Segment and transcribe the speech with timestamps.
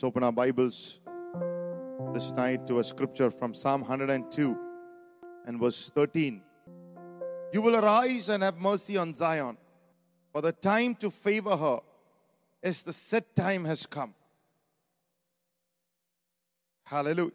[0.00, 0.98] Let's open our Bibles
[2.14, 4.56] this night to a scripture from Psalm 102
[5.44, 6.40] and verse 13.
[7.52, 9.58] You will arise and have mercy on Zion,
[10.32, 11.80] for the time to favor her,
[12.62, 14.14] as the set time has come.
[16.86, 17.32] Hallelujah.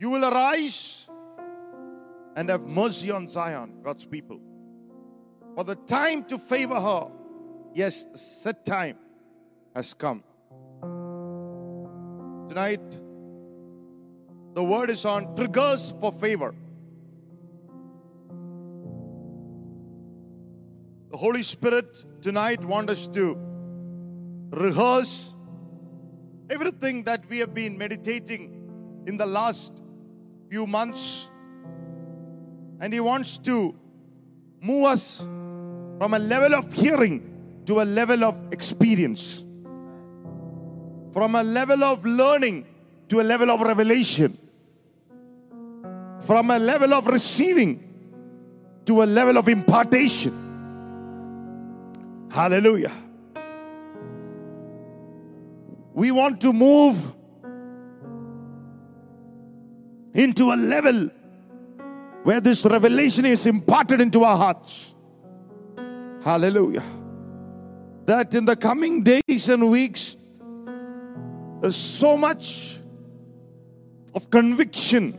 [0.00, 1.06] You will arise
[2.34, 4.40] and have mercy on Zion, God's people.
[5.54, 7.10] For the time to favor her,
[7.76, 8.96] yes, the set time
[9.74, 10.24] has come.
[12.48, 12.80] Tonight,
[14.54, 16.54] the word is on triggers for favor.
[21.10, 23.38] The Holy Spirit tonight wants us to
[24.50, 25.36] rehearse
[26.48, 29.82] everything that we have been meditating in the last
[30.48, 31.30] few months.
[32.80, 33.74] And He wants to
[34.62, 37.35] move us from a level of hearing
[37.66, 39.44] to a level of experience,
[41.12, 42.66] from a level of learning
[43.08, 44.38] to a level of revelation,
[46.20, 47.82] from a level of receiving
[48.84, 50.42] to a level of impartation.
[52.30, 52.92] Hallelujah.
[55.92, 57.12] We want to move
[60.12, 61.10] into a level
[62.22, 64.94] where this revelation is imparted into our hearts.
[66.22, 66.82] Hallelujah.
[68.06, 70.16] That in the coming days and weeks,
[71.60, 72.78] there's so much
[74.14, 75.18] of conviction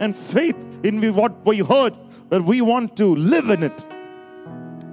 [0.00, 1.94] and faith in what we heard
[2.30, 3.84] that we want to live in it.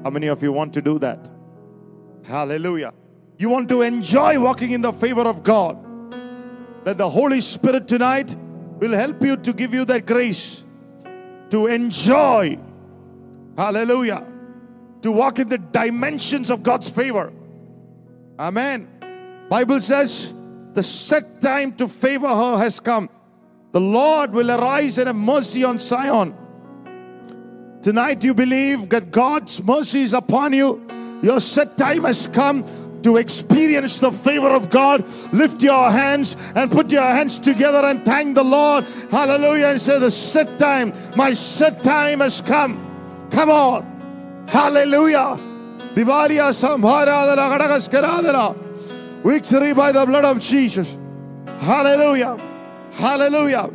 [0.04, 1.30] How many of you want to do that?
[2.26, 2.94] Hallelujah.
[3.38, 5.78] You want to enjoy walking in the favor of God.
[6.86, 8.36] That the Holy Spirit tonight
[8.80, 10.64] will help you to give you that grace
[11.50, 12.58] to enjoy.
[13.58, 14.26] Hallelujah.
[15.06, 17.32] To walk in the dimensions of God's favor.
[18.40, 18.88] Amen.
[19.52, 20.34] Bible says
[20.74, 23.12] the set time to favor her has come.
[23.72, 26.34] The Lord will arise and have mercy on Zion.
[27.84, 30.84] Tonight you believe that God's mercy is upon you.
[31.22, 32.66] Your set time has come
[33.04, 38.04] to experience the favor of God, lift your hands and put your hands together and
[38.04, 38.86] thank the Lord.
[39.12, 39.68] Hallelujah.
[39.68, 43.28] And say, The set time, my set time has come.
[43.30, 43.95] Come on.
[44.48, 45.40] Hallelujah.
[45.94, 49.24] Divaria Samharadana Gadagaskaradana.
[49.24, 50.98] Victory by the blood of Jesus.
[51.60, 52.38] Hallelujah.
[52.92, 53.70] Hallelujah.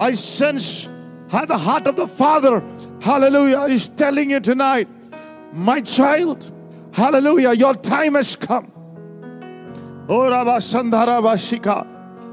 [0.00, 0.88] I sense
[1.30, 2.62] how the heart of the Father,
[3.00, 4.88] hallelujah, is telling you tonight,
[5.52, 6.52] my child,
[6.96, 7.52] Hallelujah.
[7.52, 8.72] Your time has come.
[10.08, 10.24] Oh,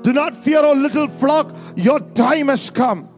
[0.04, 1.54] Do not fear, O little flock.
[1.76, 3.10] Your time has come.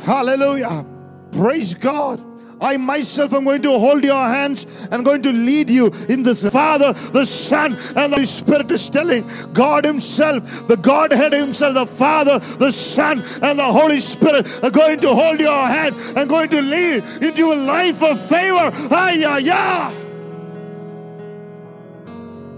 [0.00, 0.86] Hallelujah.
[1.30, 2.24] Praise God.
[2.60, 6.46] I myself am going to hold your hands and going to lead you in this.
[6.48, 12.38] Father, the Son, and the Spirit is telling God Himself, the Godhead Himself, the Father,
[12.56, 16.60] the Son, and the Holy Spirit are going to hold your hands and going to
[16.60, 18.70] lead into a life of favor.
[18.90, 19.94] Ay, ay, ay.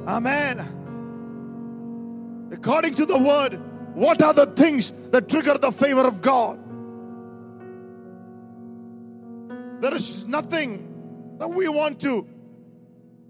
[0.06, 0.68] Amen.
[2.52, 3.60] According to the word,
[3.94, 6.61] what are the things that trigger the favor of God?
[9.82, 12.26] There is nothing that we want to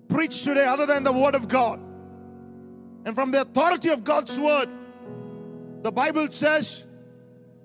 [0.08, 1.80] preach today other than the word of God.
[3.04, 4.68] And from the authority of God's word,
[5.82, 6.86] the Bible says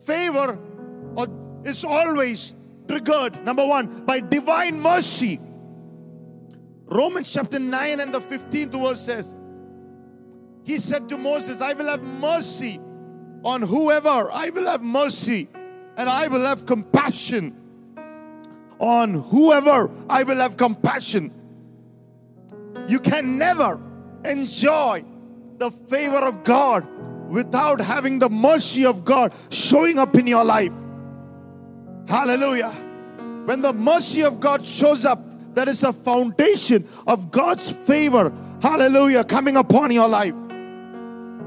[0.06, 0.58] favor
[1.66, 2.56] is always
[2.88, 5.42] triggered, number one, by divine mercy
[6.90, 9.36] Romans chapter 9 and the 15th verse says,
[10.64, 12.80] He said to Moses, I will have mercy
[13.44, 15.50] on whoever, I will have mercy,
[15.98, 17.66] and I will have compassion
[18.79, 21.33] on whoever I will have compassion.
[22.88, 23.79] You can never
[24.23, 25.03] enjoy
[25.57, 26.88] the favor of God
[27.29, 30.73] without having the mercy of God showing up in your life.
[32.07, 32.71] Hallelujah.
[33.45, 35.21] When the mercy of God shows up,
[35.55, 38.31] that is the foundation of God's favor.
[38.62, 39.23] Hallelujah.
[39.23, 40.35] Coming upon your life.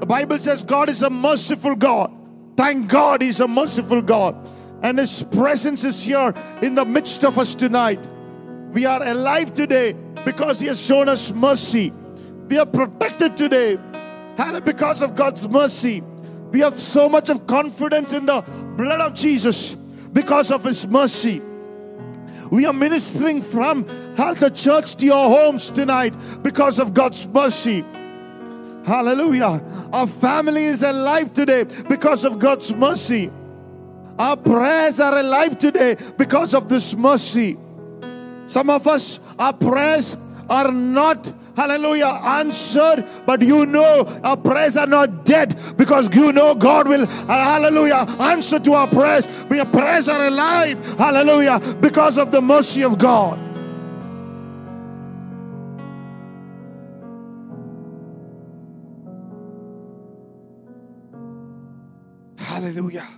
[0.00, 2.11] The Bible says God is a merciful God.
[2.56, 4.37] Thank God He's a merciful God.
[4.82, 8.09] And His presence is here in the midst of us tonight.
[8.73, 9.94] We are alive today
[10.25, 11.93] because He has shown us mercy.
[12.49, 13.79] We are protected today
[14.65, 16.03] because of God's mercy.
[16.50, 18.41] We have so much of confidence in the
[18.77, 19.75] blood of Jesus
[20.12, 21.43] because of His mercy.
[22.50, 27.85] We are ministering from the church to your homes tonight because of God's mercy.
[28.85, 29.62] Hallelujah.
[29.93, 33.31] Our family is alive today because of God's mercy.
[34.21, 37.57] Our prayers are alive today because of this mercy.
[38.47, 40.15] Some of us, our prayers
[40.51, 46.55] are not, hallelujah, answered, but you know our prayers are not dead because you know
[46.55, 49.27] God will, hallelujah, answer to our prayers.
[49.49, 53.39] We, our prayers are alive, hallelujah, because of the mercy of God.
[62.37, 63.09] Hallelujah.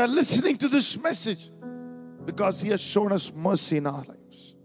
[0.00, 1.50] Are listening to this message
[2.24, 4.56] because He has shown us mercy in our lives.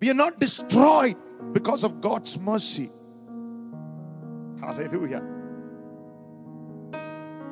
[0.00, 1.16] We are not destroyed
[1.52, 2.90] because of God's mercy.
[4.60, 5.22] Hallelujah.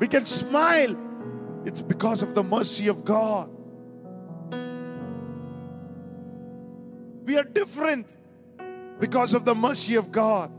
[0.00, 0.96] We can smile,
[1.64, 3.50] it's because of the mercy of God.
[7.24, 8.16] We are different
[9.00, 10.50] because of the mercy of God.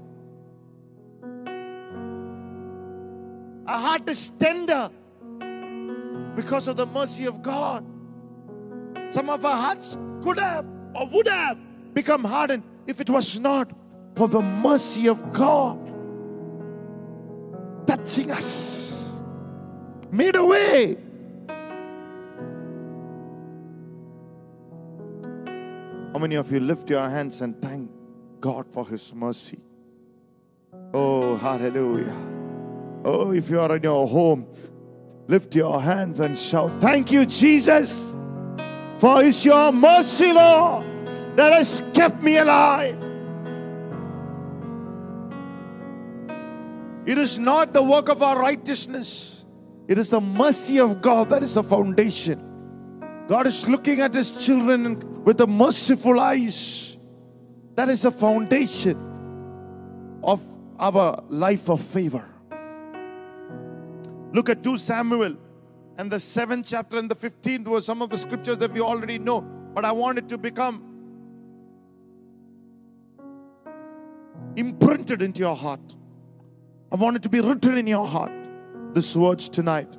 [3.68, 4.90] Our heart is tender
[6.42, 7.84] because of the mercy of God.
[9.10, 10.66] Some of our hearts could have
[10.96, 11.58] or would have
[11.94, 13.70] become hardened if it was not
[14.16, 15.78] for the mercy of God
[17.86, 19.20] touching us,
[20.12, 20.98] made a way.
[26.14, 27.92] How many of you lift your hands and thank
[28.40, 29.60] God for His mercy?
[30.94, 32.16] Oh, hallelujah.
[33.04, 34.48] Oh, if you are in your home,
[35.30, 38.14] lift your hands and shout, Thank you, Jesus,
[38.98, 40.84] for it's your mercy, Lord,
[41.38, 42.98] that has kept me alive.
[47.06, 49.46] It is not the work of our righteousness,
[49.88, 52.46] it is the mercy of God that is the foundation.
[53.28, 56.98] God is looking at His children with the merciful eyes.
[57.76, 58.98] That is the foundation
[60.24, 60.44] of
[60.80, 62.26] our life of favor.
[64.32, 65.38] Look at 2 Samuel
[65.98, 69.20] and the seventh chapter and the 15th were some of the scriptures that we already
[69.20, 69.42] know,
[69.74, 70.86] but I want it to become
[74.56, 75.96] imprinted into your heart.
[76.92, 78.32] I want it to be written in your heart,
[78.94, 79.98] this words tonight.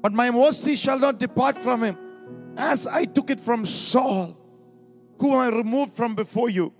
[0.00, 1.96] But my mercy shall not depart from him,
[2.56, 4.36] as I took it from Saul,
[5.18, 6.72] whom I removed from before you.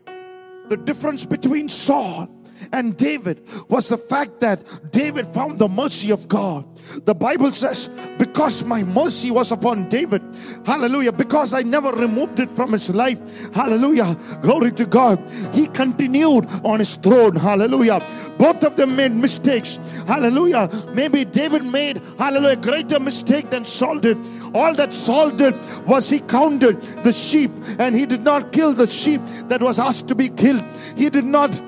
[0.69, 2.29] The difference between Saul
[2.73, 6.65] and David was the fact that David found the mercy of God.
[7.05, 7.89] The Bible says,
[8.19, 10.23] because my mercy was upon David,
[10.65, 13.21] hallelujah, because I never removed it from his life,
[13.55, 15.19] hallelujah, glory to God.
[15.53, 18.01] He continued on his throne, hallelujah.
[18.39, 20.69] Both of them made mistakes, hallelujah.
[20.93, 24.19] Maybe David made, hallelujah, greater mistake than Saul did.
[24.55, 25.55] All that Saul did
[25.87, 30.09] was he counted the sheep and he did not kill the sheep that was asked
[30.09, 30.65] to be killed.
[30.97, 31.61] He did not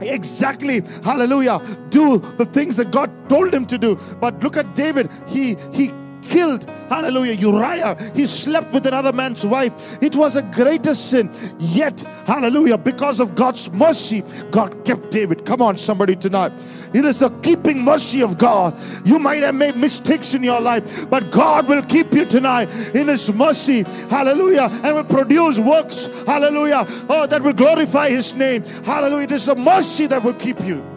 [0.00, 0.82] exactly.
[1.04, 1.60] Hallelujah.
[1.90, 3.96] Do the things that god told him to do.
[4.20, 5.10] But look at david.
[5.26, 5.92] He he
[6.28, 7.96] killed, hallelujah, Uriah.
[8.14, 9.98] He slept with another man's wife.
[10.02, 11.30] It was a greater sin.
[11.58, 15.44] Yet, hallelujah, because of God's mercy, God kept David.
[15.44, 16.52] Come on, somebody tonight.
[16.92, 18.78] It is the keeping mercy of God.
[19.04, 23.08] You might have made mistakes in your life, but God will keep you tonight in
[23.08, 23.82] His mercy.
[24.08, 24.68] Hallelujah.
[24.82, 26.08] And will produce works.
[26.26, 26.84] Hallelujah.
[27.08, 28.64] Oh, that will glorify His name.
[28.84, 29.24] Hallelujah.
[29.24, 30.95] It is a mercy that will keep you.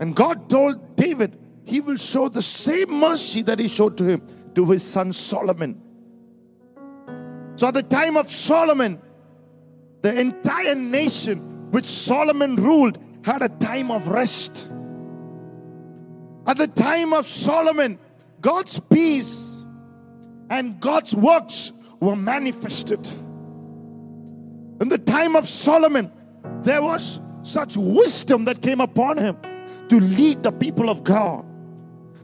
[0.00, 4.22] And God told David, He will show the same mercy that He showed to him,
[4.54, 5.80] to his son Solomon.
[7.56, 9.00] So at the time of Solomon,
[10.00, 14.72] the entire nation which Solomon ruled had a time of rest.
[16.46, 17.98] At the time of Solomon,
[18.40, 19.66] God's peace
[20.48, 23.06] and God's works were manifested.
[24.80, 26.10] In the time of Solomon,
[26.62, 29.36] there was such wisdom that came upon him
[29.90, 31.44] to lead the people of God.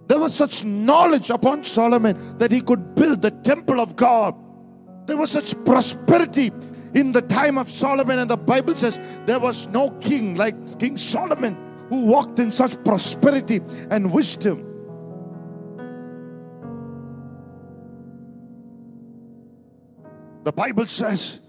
[0.08, 4.37] There was such knowledge upon Solomon that he could build the temple of God.
[5.06, 6.52] There was such prosperity
[6.94, 10.96] in the time of Solomon, and the Bible says there was no king like King
[10.96, 11.56] Solomon
[11.90, 14.62] who walked in such prosperity and wisdom.
[20.44, 21.40] The Bible says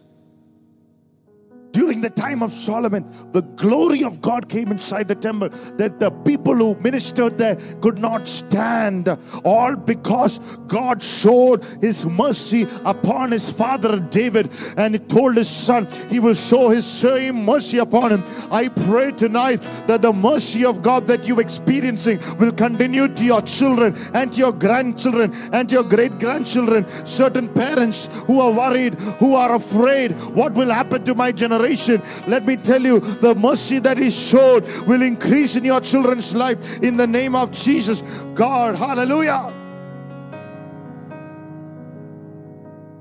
[1.78, 6.10] during the time of Solomon, the glory of God came inside the temple that the
[6.10, 9.08] people who ministered there could not stand.
[9.44, 15.88] All because God showed his mercy upon his father David and he told his son
[16.10, 18.24] he will show his same mercy upon him.
[18.50, 23.44] I pray tonight that the mercy of God that you're experiencing will continue to your
[23.44, 26.88] children and to your grandchildren and to your great grandchildren.
[27.06, 31.67] Certain parents who are worried, who are afraid, what will happen to my generation?
[31.76, 32.02] Generation.
[32.28, 36.80] Let me tell you, the mercy that is showed will increase in your children's life
[36.82, 38.02] in the name of Jesus.
[38.34, 39.54] God, hallelujah.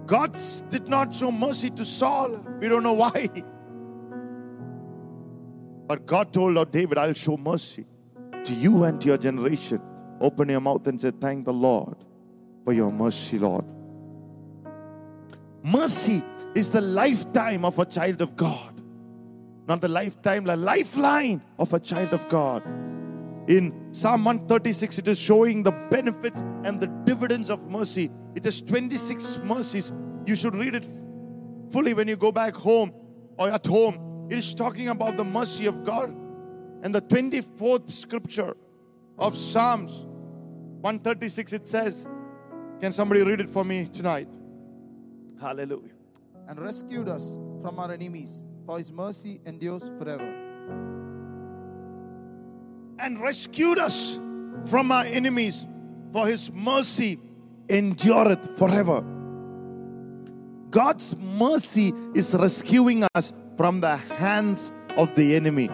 [0.07, 2.45] God did not show mercy to Saul.
[2.61, 3.29] We don't know why.
[5.89, 7.87] But God told Lord David, I'll show mercy
[8.45, 9.81] to you and to your generation.
[10.21, 11.97] Open your mouth and say, Thank the Lord
[12.65, 13.65] for your mercy, Lord.
[15.63, 16.23] Mercy
[16.57, 18.81] is the lifetime of a child of God,
[19.69, 22.65] not the lifetime, the lifeline of a child of God.
[23.47, 28.11] In Psalm 136, it is showing the benefits and the dividends of mercy.
[28.35, 29.93] It is 26 mercies.
[30.25, 30.87] You should read it
[31.71, 32.93] fully when you go back home
[33.39, 34.27] or at home.
[34.31, 36.09] It is talking about the mercy of God.
[36.83, 38.57] And the 24th scripture
[39.19, 40.07] of Psalms
[40.81, 42.07] 136, it says,
[42.81, 44.29] Can somebody read it for me tonight?
[45.39, 45.96] Hallelujah.
[46.49, 50.47] And rescued us from our enemies, for his mercy endures forever.
[52.99, 54.19] and rescued us
[54.65, 55.67] from our enemies,
[56.13, 57.19] for his mercy
[57.69, 59.05] endureth forever.
[60.71, 65.69] God's mercy is rescuing us from the hands of the enemy.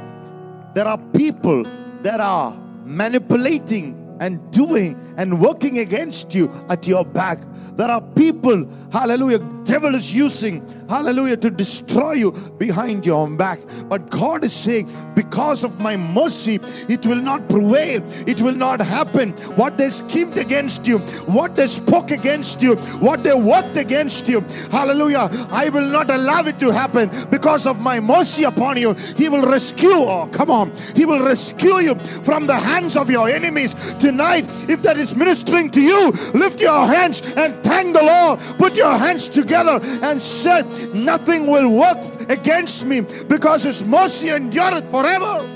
[0.75, 1.64] There are people
[2.02, 7.41] that are manipulating and doing and working against you at your back.
[7.76, 13.61] There are people, hallelujah, devil is using, hallelujah, to destroy you behind your own back.
[13.88, 18.81] But God is saying, because of my mercy, it will not prevail, it will not
[18.81, 19.33] happen.
[19.57, 20.99] What they schemed against you,
[21.38, 24.40] what they spoke against you, what they worked against you,
[24.71, 28.95] hallelujah, I will not allow it to happen because of my mercy upon you.
[29.16, 33.28] He will rescue, oh, come on, He will rescue you from the hands of your
[33.28, 33.75] enemies.
[33.95, 38.40] Tonight, if that is ministering to you, lift your hands and thank the Lord.
[38.59, 44.90] Put your hands together and said, Nothing will work against me because His mercy endureth
[44.90, 45.49] forever.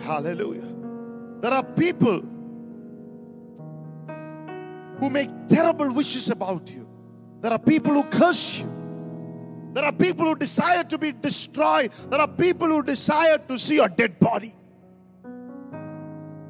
[0.00, 0.68] Hallelujah.
[1.40, 2.22] There are people
[5.00, 6.86] who make terrible wishes about you.
[7.40, 8.70] There are people who curse you.
[9.72, 11.92] There are people who desire to be destroyed.
[12.10, 14.54] There are people who desire to see your dead body.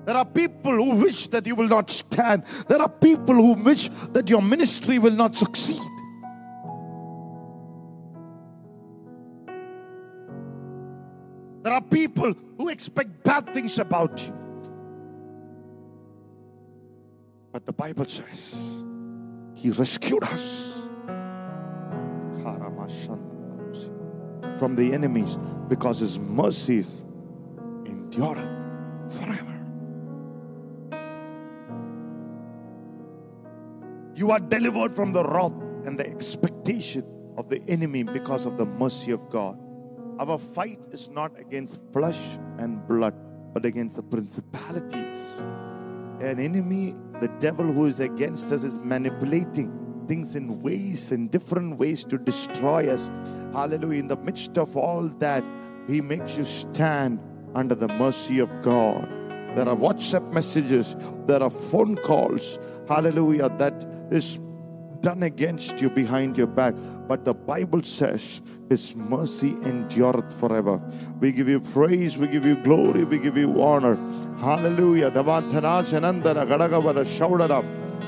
[0.06, 2.44] There are people who wish that you will not stand.
[2.68, 5.80] There are people who wish that your ministry will not succeed.
[11.62, 14.34] There are people who expect bad things about you.
[17.52, 18.54] But the Bible says,
[19.54, 20.70] He rescued us
[24.60, 25.38] from the enemies
[25.68, 26.92] because His mercies
[27.86, 28.46] endureth
[29.10, 29.49] forever.
[34.20, 35.54] You are delivered from the wrath
[35.86, 37.06] and the expectation
[37.38, 39.58] of the enemy because of the mercy of God.
[40.18, 42.20] Our fight is not against flesh
[42.58, 43.14] and blood,
[43.54, 45.16] but against the principalities.
[46.20, 51.78] An enemy, the devil who is against us, is manipulating things in ways, in different
[51.78, 53.10] ways to destroy us.
[53.54, 54.00] Hallelujah.
[54.00, 55.42] In the midst of all that,
[55.86, 57.22] he makes you stand
[57.54, 59.08] under the mercy of God.
[59.54, 64.38] There are WhatsApp messages, there are phone calls, hallelujah, that is
[65.00, 66.74] done against you behind your back.
[67.08, 70.80] But the Bible says His mercy endureth forever.
[71.18, 73.96] We give you praise, we give you glory, we give you honor.
[74.38, 75.10] Hallelujah.
[75.10, 77.64] Davantana Shanandara Gadagavara Shaudara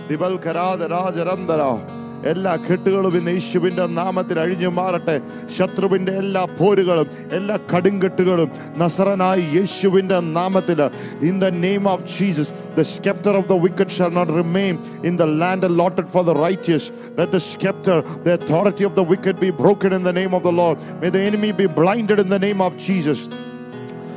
[0.09, 1.92] Rajarandara
[2.25, 5.21] എല്ലാ കെട്ടുകളും ഇന്ന് യേശുവിന്റെ നാമത്തിൽ അഴിഞ്ഞു മാറട്ടെ.
[5.59, 10.91] ശത്രുവിന്റെ എല്ലാ പോരുകളും എല്ലാ കടുങ്കെട്ടുകളും നസറനായി യേശുവിന്റെ നാമത്തിൽ.
[11.23, 15.23] In the name of Jesus the sceptre of the wicked shall not remain in the
[15.23, 20.03] land allotted for the righteous the sceptre the authority of the wicked be broken in
[20.03, 23.52] the name of the Lord may the enemy be blind in the name of Jesus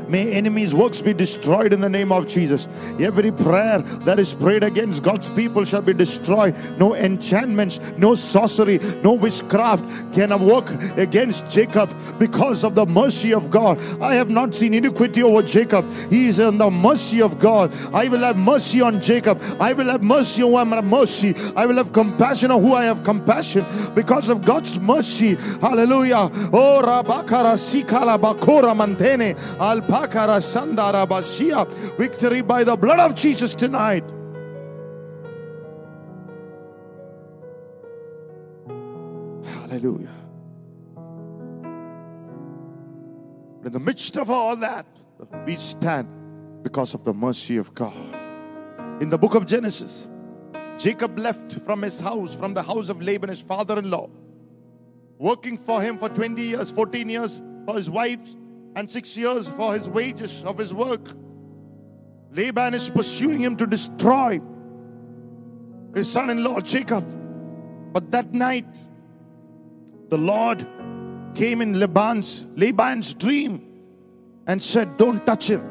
[0.08, 2.68] May enemies' works be destroyed in the name of Jesus.
[3.00, 6.56] Every prayer that is prayed against God's people shall be destroyed.
[6.78, 13.50] No enchantments, no sorcery, no witchcraft can work against Jacob because of the mercy of
[13.50, 13.82] God.
[14.02, 15.92] I have not seen iniquity over Jacob.
[16.10, 17.74] He is in the mercy of God.
[17.94, 19.42] I will have mercy on Jacob.
[19.60, 21.36] I will have mercy on who I have mercy.
[21.56, 25.36] I will have compassion on who I have compassion because of God's mercy.
[25.62, 26.30] Hallelujah.
[26.54, 29.95] Oh, Rabakara Sikala Bakora Mantene Bashia.
[31.98, 34.04] Victory by the blood of Jesus tonight.
[39.44, 40.10] Hallelujah.
[43.64, 44.86] In the midst of all that,
[45.46, 46.08] we stand
[46.62, 48.16] because of the mercy of God.
[49.02, 50.08] In the book of Genesis,
[50.78, 54.10] Jacob left from his house, from the house of Laban, his father in law.
[55.18, 58.36] working for him for 20 years, 14 years for his wife,
[58.76, 61.14] and six years for his wages of his work.
[62.32, 64.42] Laban is pursuing him to destroy
[65.94, 67.04] his son in law Jacob.
[67.94, 68.78] But that night,
[70.10, 70.68] the Lord
[71.34, 73.66] came in Laban's, Laban's dream
[74.48, 75.64] and said, Don't touch him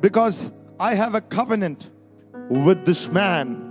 [0.00, 0.50] because
[0.80, 1.90] I have a covenant
[2.48, 3.64] with this man.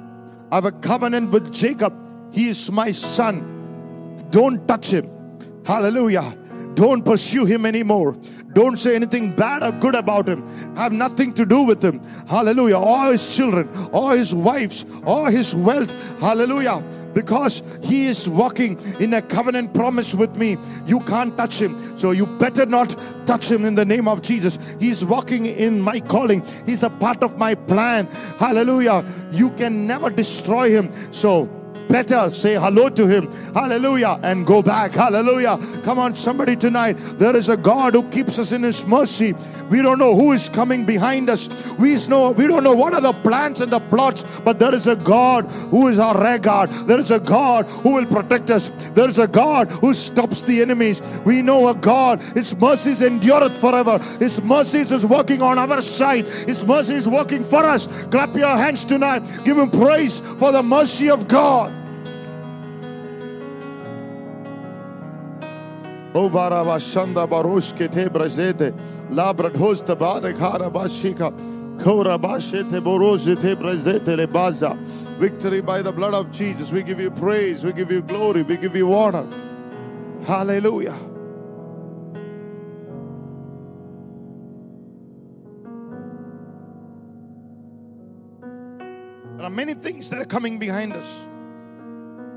[0.52, 1.94] I have a covenant with Jacob.
[2.32, 4.28] He is my son.
[4.30, 5.10] Don't touch him.
[5.66, 6.38] Hallelujah.
[6.78, 8.16] Don't pursue him anymore.
[8.54, 10.44] Don't say anything bad or good about him.
[10.76, 12.00] Have nothing to do with him.
[12.28, 12.78] Hallelujah.
[12.78, 15.92] All his children, all his wives, all his wealth.
[16.20, 16.84] Hallelujah.
[17.16, 20.56] Because he is walking in a covenant promise with me.
[20.86, 21.98] You can't touch him.
[21.98, 24.60] So you better not touch him in the name of Jesus.
[24.80, 26.46] He's walking in my calling.
[26.68, 28.06] He's a part of my plan.
[28.38, 29.04] Hallelujah.
[29.32, 30.92] You can never destroy him.
[31.12, 31.50] So
[31.88, 32.30] better.
[32.30, 33.32] Say hello to him.
[33.54, 34.20] Hallelujah.
[34.24, 34.94] And go back.
[34.94, 35.58] Hallelujah.
[35.84, 36.94] Come on somebody tonight.
[37.18, 39.34] There is a god who keeps us in his mercy.
[39.70, 41.50] We don't know who is coming behind us.
[41.78, 44.88] We know we don't know what are the plans and the plots but there is
[44.88, 48.72] a god who is our regard there is a god who will protect us.
[48.94, 51.02] There is a god who stops the enemies.
[51.26, 52.22] We know a god.
[52.22, 54.00] His mercies endureth forever.
[54.20, 56.28] His mercies is working on our side.
[56.28, 57.88] His mercy is working for us.
[58.08, 59.28] Clap your hands tonight.
[59.44, 61.77] Give him praise for the mercy of god
[66.14, 68.72] O baraba shanda barush ke te brazete
[69.10, 71.32] labra hosta bare khara bashika
[71.84, 74.78] kora bashete boroje te brazete le baza
[75.20, 78.58] victory by the blood of Jesus we give you praise we give you glory we
[78.58, 79.28] give you honor
[80.26, 80.98] hallelujah
[89.38, 91.28] There are many things that are coming behind us.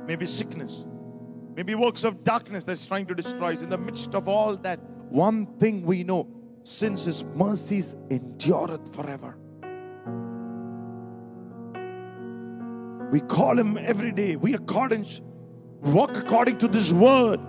[0.07, 0.85] Maybe sickness,
[1.61, 3.61] maybe works of darkness that's trying to destroy us.
[3.61, 6.27] In the midst of all that, one thing we know
[6.63, 9.37] since his mercies endureth forever.
[13.13, 14.37] We call him every day.
[14.37, 15.05] We according,
[15.83, 17.41] walk according to this word.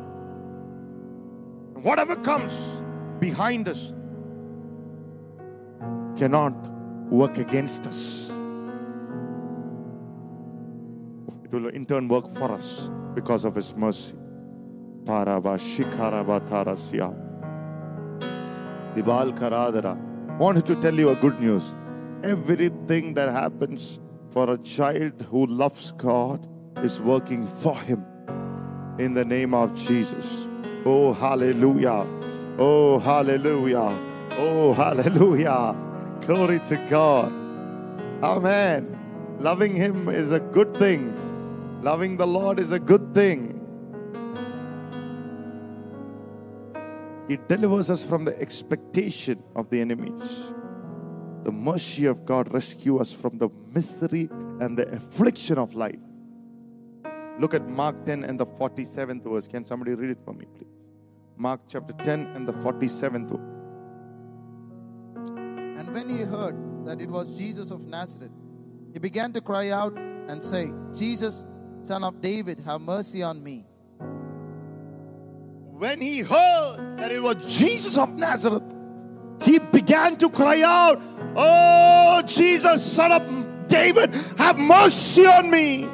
[1.82, 2.52] Whatever comes
[3.20, 3.94] behind us
[6.18, 6.52] cannot
[7.10, 8.36] work against us.
[11.52, 14.14] It will in turn work for us because of his mercy.
[15.04, 15.52] Dibal
[18.96, 19.98] karadara.
[20.38, 21.76] Wanted to tell you a good news.
[22.24, 26.48] Everything that happens for a child who loves God
[26.86, 28.06] is working for him
[28.98, 30.48] in the name of Jesus.
[30.86, 32.08] Oh, hallelujah.
[32.60, 34.00] Oh, hallelujah.
[34.38, 35.76] Oh, hallelujah.
[36.22, 37.34] Glory to God.
[38.24, 38.98] Amen.
[39.40, 41.21] Loving Him is a good thing.
[41.82, 43.58] Loving the Lord is a good thing.
[47.28, 50.54] He delivers us from the expectation of the enemies.
[51.44, 55.98] The mercy of God rescue us from the misery and the affliction of life.
[57.40, 59.48] Look at Mark 10 and the 47th verse.
[59.48, 60.68] Can somebody read it for me, please?
[61.36, 63.40] Mark chapter 10 and the 47th verse.
[65.80, 68.32] And when he heard that it was Jesus of Nazareth,
[68.94, 71.46] he began to cry out and say, Jesus,
[71.84, 73.66] son of David, have mercy on me.
[75.72, 78.64] When he heard that it was Jesus of Nazareth,
[79.42, 81.02] he began to cry out,
[81.36, 85.90] Oh, Jesus, son of David, have mercy on me.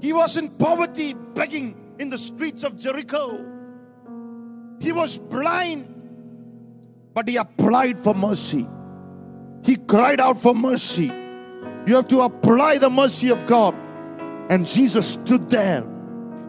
[0.00, 3.44] He was in poverty, begging in the streets of Jericho.
[4.80, 5.86] He was blind,
[7.12, 8.66] but he applied for mercy.
[9.62, 11.12] He cried out for mercy.
[11.86, 13.74] You have to apply the mercy of God.
[14.50, 15.84] And Jesus stood there.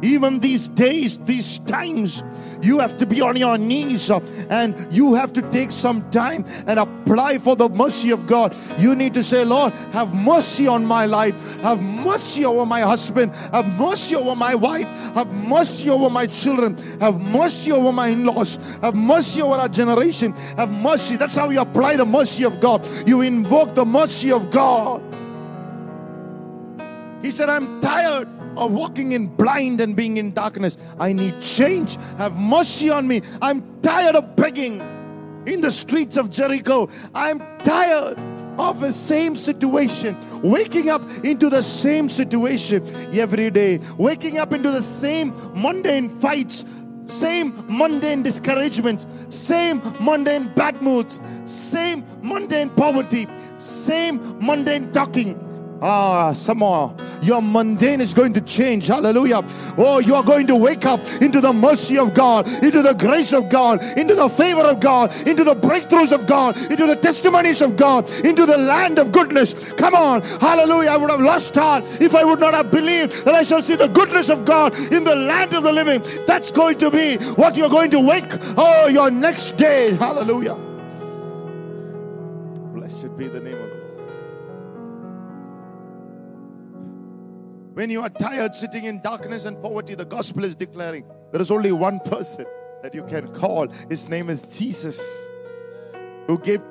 [0.04, 2.24] Even these days, these times,
[2.62, 6.44] you have to be on your knees uh, and you have to take some time
[6.66, 8.56] and apply for the mercy of God.
[8.80, 13.36] You need to say, Lord, have mercy on my life, have mercy over my husband,
[13.52, 18.26] have mercy over my wife, have mercy over my children, have mercy over my in
[18.26, 21.16] laws, have mercy over our generation, have mercy.
[21.16, 22.88] That's how you apply the mercy of God.
[23.08, 25.11] You invoke the mercy of God.
[27.22, 30.78] He said, I'm tired of walking in blind and being in darkness.
[31.00, 31.98] I need change.
[32.18, 33.22] Have mercy on me.
[33.42, 34.82] I'm tired of begging
[35.46, 36.90] in the streets of Jericho.
[37.14, 38.18] I'm tired
[38.60, 42.86] of the same situation, waking up into the same situation
[43.18, 46.66] every day, waking up into the same mundane fights,
[47.06, 55.51] same mundane discouragements, same mundane bad moods, same mundane poverty, same mundane talking
[55.84, 56.96] Ah, some more.
[57.24, 58.86] Your mundane is going to change.
[58.86, 59.42] Hallelujah.
[59.80, 63.34] Oh, you are going to wake up into the mercy of God, into the grace
[63.34, 67.62] of God, into the favor of God, into the breakthroughs of God, into the testimonies
[67.62, 69.74] of God, into the land of goodness.
[69.74, 70.22] Come on.
[70.22, 70.92] Hallelujah.
[70.92, 73.76] I would have lost heart if I would not have believed that I shall see
[73.76, 76.04] the goodness of God in the land of the living.
[76.28, 78.32] That's going to be what you're going to wake.
[78.56, 79.96] Oh, your next day.
[79.96, 80.56] Hallelujah.
[82.74, 83.71] Blessed be the name of
[87.74, 91.52] When you are tired sitting in darkness and poverty, the gospel is declaring there is
[91.52, 92.46] only one person
[92.84, 93.68] that you can call.
[93.90, 95.00] His name is Jesus,
[96.28, 96.62] who gave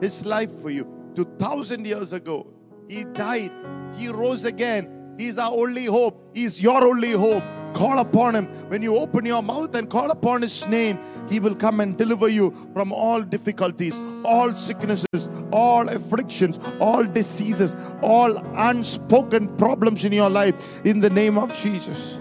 [0.00, 2.46] his life for you 2000 years ago.
[2.88, 3.52] He died,
[3.96, 5.14] he rose again.
[5.16, 7.44] He's our only hope, he's your only hope.
[7.74, 8.46] Call upon him.
[8.68, 12.28] When you open your mouth and call upon his name, he will come and deliver
[12.28, 20.30] you from all difficulties, all sicknesses, all afflictions, all diseases, all unspoken problems in your
[20.30, 22.18] life in the name of Jesus.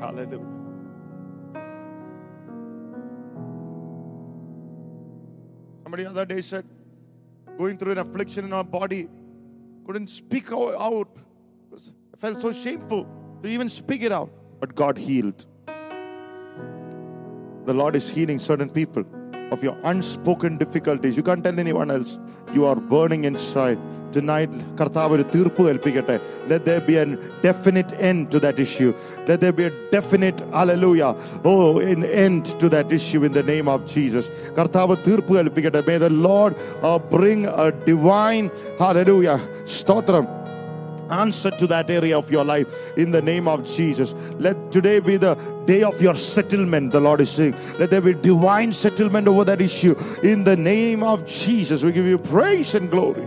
[0.00, 0.44] Hallelujah.
[5.82, 6.64] Somebody the other day said,
[7.58, 9.08] going through an affliction in our body,
[9.86, 11.08] couldn't speak out
[11.75, 13.07] because I felt so shameful
[13.41, 14.29] to even speak it out.
[14.59, 15.45] But God healed.
[17.65, 19.03] The Lord is healing certain people
[19.51, 21.17] of your unspoken difficulties.
[21.17, 22.19] You can't tell anyone else.
[22.53, 23.79] You are burning inside.
[24.15, 26.15] Tonight, കർത്താവ് ഒരു തീർപ്പ് കൽപ്പിക്കട്ടെ
[26.49, 27.05] Let there be a
[27.45, 28.89] definite end to that issue.
[29.27, 31.11] Let there be a definite, hallelujah,
[31.51, 34.27] oh, an end to that issue in the name of Jesus.
[34.57, 36.55] കർത്താവ് തീർപ്പ് കൽപ്പിക്കട്ടെ May the Lord
[36.89, 38.47] uh, bring a divine,
[38.83, 39.39] hallelujah,
[39.77, 40.27] സ്തോത്രം
[41.10, 42.66] answer to that area of your life
[42.96, 44.14] in the name of Jesus.
[44.38, 45.34] Let today be the
[45.66, 47.54] day of your settlement, the Lord is saying.
[47.78, 51.82] Let there be divine settlement over that issue in the name of Jesus.
[51.82, 53.26] We give you praise and glory.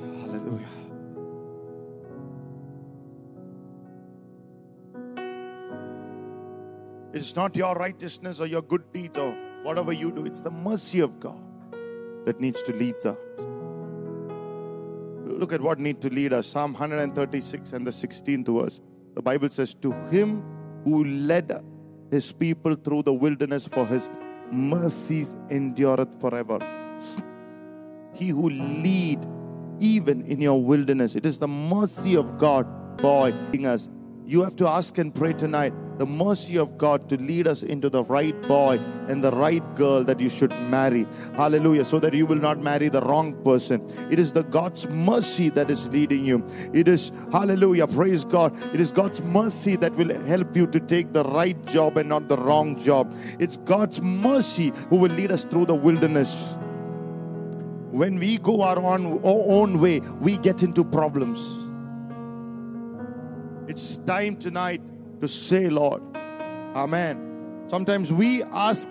[0.00, 0.66] Hallelujah.
[7.12, 11.00] It's not your righteousness or your good deeds or whatever you do, it's the mercy
[11.00, 11.53] of God
[12.24, 13.16] that needs to lead us.
[15.26, 16.46] Look at what need to lead us.
[16.46, 18.80] Psalm 136 and the 16th verse.
[19.14, 20.42] The Bible says, To him
[20.84, 21.62] who led
[22.10, 24.08] his people through the wilderness, for his
[24.50, 26.58] mercies endureth forever.
[28.14, 29.26] He who lead
[29.80, 31.16] even in your wilderness.
[31.16, 33.34] It is the mercy of God, boy,
[33.66, 33.90] us.
[34.24, 37.88] You have to ask and pray tonight the mercy of God to lead us into
[37.88, 38.78] the right boy
[39.08, 41.06] and the right girl that you should marry.
[41.36, 41.84] Hallelujah.
[41.84, 43.82] So that you will not marry the wrong person.
[44.10, 46.44] It is the God's mercy that is leading you.
[46.72, 48.56] It is, hallelujah, praise God.
[48.74, 52.28] It is God's mercy that will help you to take the right job and not
[52.28, 53.14] the wrong job.
[53.38, 56.56] It's God's mercy who will lead us through the wilderness
[57.94, 61.40] when we go our own, our own way, we get into problems.
[63.68, 64.82] It's time tonight
[65.24, 66.02] to say, Lord,
[66.74, 67.64] Amen.
[67.68, 68.88] Sometimes we ask,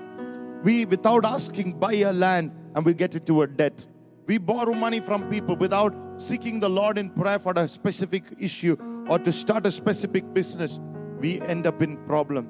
[0.64, 3.86] we without asking, buy a land and we get into a debt.
[4.26, 8.78] We borrow money from people without seeking the Lord in prayer for a specific issue
[9.10, 10.80] or to start a specific business.
[11.20, 12.50] We end up in problem.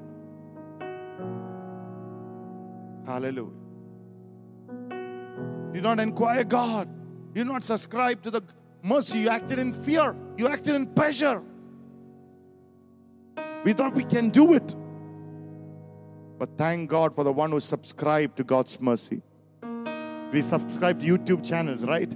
[3.06, 3.52] Hallelujah.
[5.74, 6.88] You not inquire God.
[7.34, 8.44] You not subscribe to the
[8.84, 9.20] mercy.
[9.20, 10.16] You acted in fear.
[10.38, 11.42] You acted in pleasure.
[13.64, 14.76] We thought we can do it.
[16.38, 19.22] But thank God for the one who subscribed to God's mercy.
[20.34, 22.14] We subscribe to YouTube channels, right?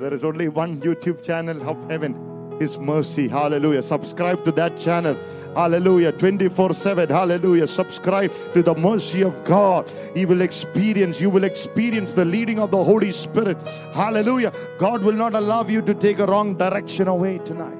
[0.00, 2.22] There is only one YouTube channel of heaven.
[2.60, 3.28] His mercy.
[3.28, 3.82] Hallelujah.
[3.82, 5.16] Subscribe to that channel.
[5.54, 6.12] Hallelujah.
[6.12, 7.08] 24 7.
[7.08, 7.66] Hallelujah.
[7.66, 9.90] Subscribe to the mercy of God.
[10.14, 13.58] You will experience, you will experience the leading of the Holy Spirit.
[13.92, 14.52] Hallelujah.
[14.78, 17.78] God will not allow you to take a wrong direction away tonight.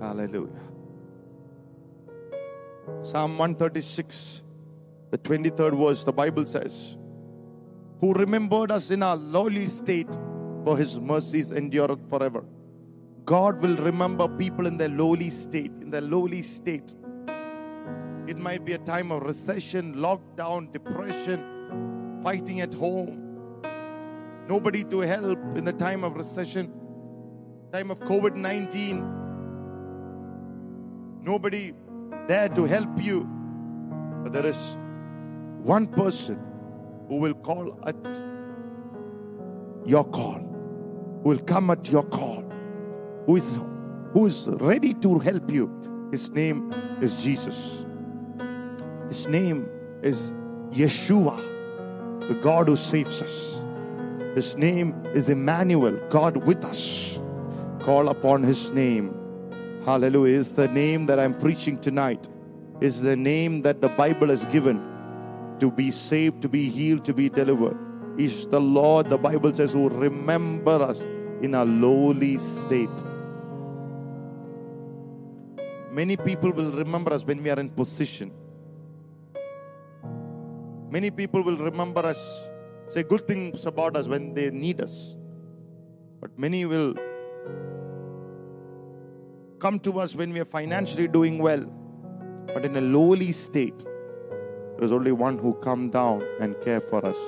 [0.00, 0.69] Hallelujah.
[3.02, 4.42] Psalm 136,
[5.10, 6.98] the 23rd verse, the Bible says,
[8.00, 10.12] Who remembered us in our lowly state,
[10.64, 12.44] for his mercies endureth forever.
[13.24, 16.94] God will remember people in their lowly state, in their lowly state.
[18.26, 23.62] It might be a time of recession, lockdown, depression, fighting at home,
[24.46, 26.70] nobody to help in the time of recession,
[27.72, 29.16] time of COVID 19.
[31.22, 31.72] Nobody
[32.26, 33.28] there to help you.
[34.22, 34.76] But there is
[35.62, 36.38] one person
[37.08, 37.96] who will call at
[39.84, 40.38] your call,
[41.22, 42.44] who will come at your call,
[43.26, 43.58] who is
[44.12, 46.08] who is ready to help you.
[46.10, 47.86] His name is Jesus.
[49.08, 49.68] His name
[50.02, 50.32] is
[50.70, 51.36] Yeshua,
[52.28, 53.64] the God who saves us.
[54.34, 57.20] His name is Emmanuel, God with us.
[57.80, 59.19] Call upon His name.
[59.84, 60.38] Hallelujah.
[60.38, 62.28] Is the name that I'm preaching tonight.
[62.80, 64.82] Is the name that the Bible has given
[65.58, 67.76] to be saved, to be healed, to be delivered.
[68.18, 71.00] Is the Lord, the Bible says, who remember us
[71.42, 72.88] in a lowly state.
[75.90, 78.32] Many people will remember us when we are in position.
[80.90, 82.50] Many people will remember us,
[82.88, 85.16] say good things about us when they need us.
[86.20, 86.94] But many will
[89.60, 91.64] come to us when we are financially doing well.
[92.46, 93.84] But in a lowly state,
[94.78, 97.18] there's only one who come down and care for us.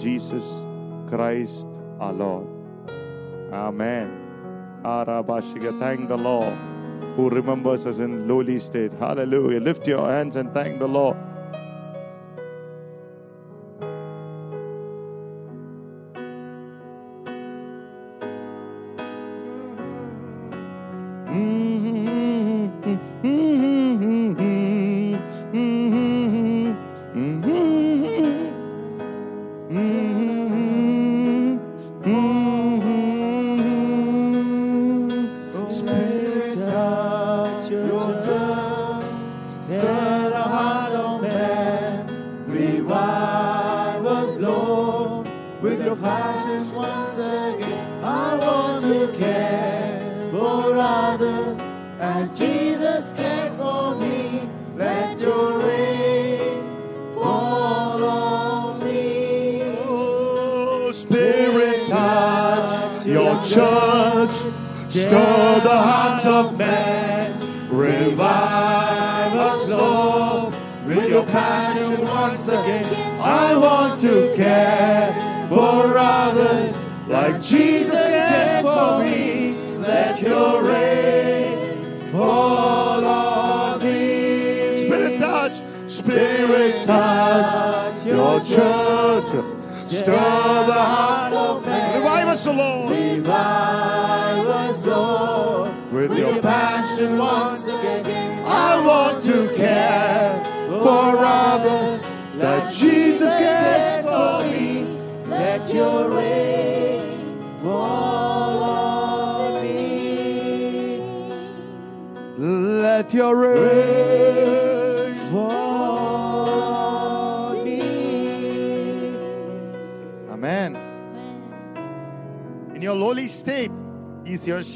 [0.00, 0.44] Jesus
[1.08, 1.66] Christ
[2.00, 2.46] our Lord.
[3.52, 4.22] Amen.
[4.82, 6.58] Thank the Lord
[7.16, 8.92] who remembers us in lowly state.
[8.92, 9.60] Hallelujah.
[9.60, 11.16] Lift your hands and thank the Lord.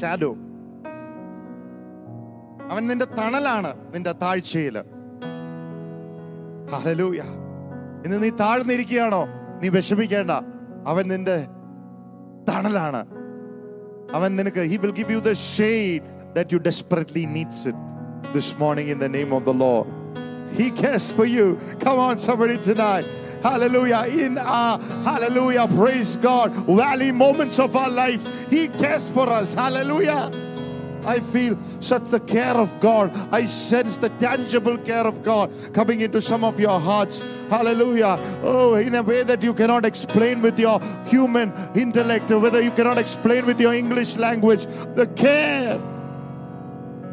[0.00, 0.32] shadow.
[2.66, 4.80] അവൻ നിന്റെ തണലാണ് നിന്റെ താഴ്ചയില്
[6.72, 7.20] hallelujah
[8.04, 9.20] ഇന്ന് നീ താഴ്ന്നിരിക്കുകയാണോ
[9.60, 10.32] നീ വിഷമിക്കേണ്ട
[10.92, 11.36] അവൻ നിന്റെ
[12.48, 13.02] തണലാണ്
[14.16, 16.02] അവൻ നിനക്ക് he will give you the shade
[16.36, 17.84] that you desperately needs it
[18.34, 19.92] this morning in the name of the Lord
[20.53, 21.59] he cares for you.
[21.79, 23.05] Come on, somebody tonight.
[23.41, 24.05] Hallelujah.
[24.07, 29.53] In our hallelujah, praise God, valley moments of our lives, He cares for us.
[29.53, 30.31] Hallelujah.
[31.03, 33.11] I feel such the care of God.
[33.33, 37.21] I sense the tangible care of God coming into some of your hearts.
[37.49, 38.19] Hallelujah.
[38.43, 42.97] Oh, in a way that you cannot explain with your human intellect, whether you cannot
[42.97, 44.65] explain with your English language.
[44.95, 45.81] The care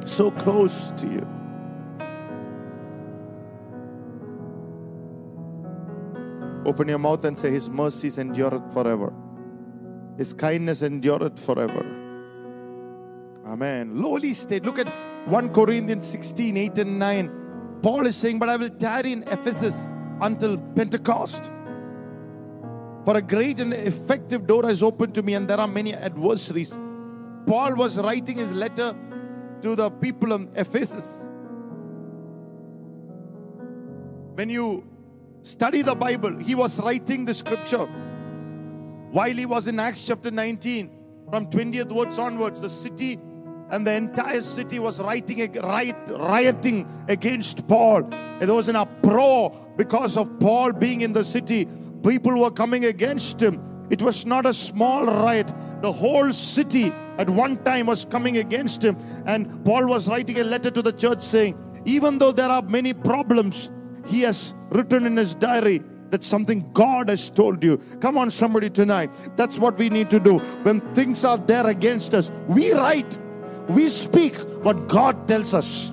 [0.05, 1.38] so close to you.
[6.69, 9.11] Open your mouth and say, His mercies endureth forever.
[10.19, 11.83] His kindness endureth forever.
[13.47, 13.97] Amen.
[14.03, 14.67] Lowly state.
[14.67, 14.89] Look at
[15.29, 17.79] 1 Corinthians 16, 8 and 9.
[17.83, 19.89] Paul is saying, But I will tarry in Ephesus
[20.21, 21.51] until Pentecost.
[23.07, 26.77] For a great and effective door is opened to me, and there are many adversaries.
[27.47, 28.95] Paul was writing his letter
[29.63, 31.27] to the people of Ephesus.
[34.35, 34.85] When you
[35.43, 37.89] study the Bible, he was writing the scripture
[39.11, 40.91] while he was in Acts chapter 19,
[41.31, 43.19] from 20th words onwards, the city
[43.71, 48.03] and the entire city was writing, a riot, rioting against Paul.
[48.39, 51.67] There was an uproar because of Paul being in the city.
[52.03, 53.63] People were coming against him.
[53.91, 55.53] It was not a small riot.
[55.81, 58.97] The whole city at one time was coming against him.
[59.27, 62.93] And Paul was writing a letter to the church saying, even though there are many
[62.93, 63.71] problems,
[64.09, 67.79] he has written in his diary that's something God has told you.
[68.01, 69.15] Come on, somebody tonight.
[69.37, 70.39] That's what we need to do.
[70.39, 73.19] When things are there against us, we write,
[73.69, 75.93] we speak what God tells us.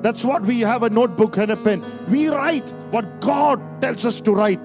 [0.00, 1.84] That's what we have a notebook and a pen.
[2.08, 4.60] We write what God tells us to write.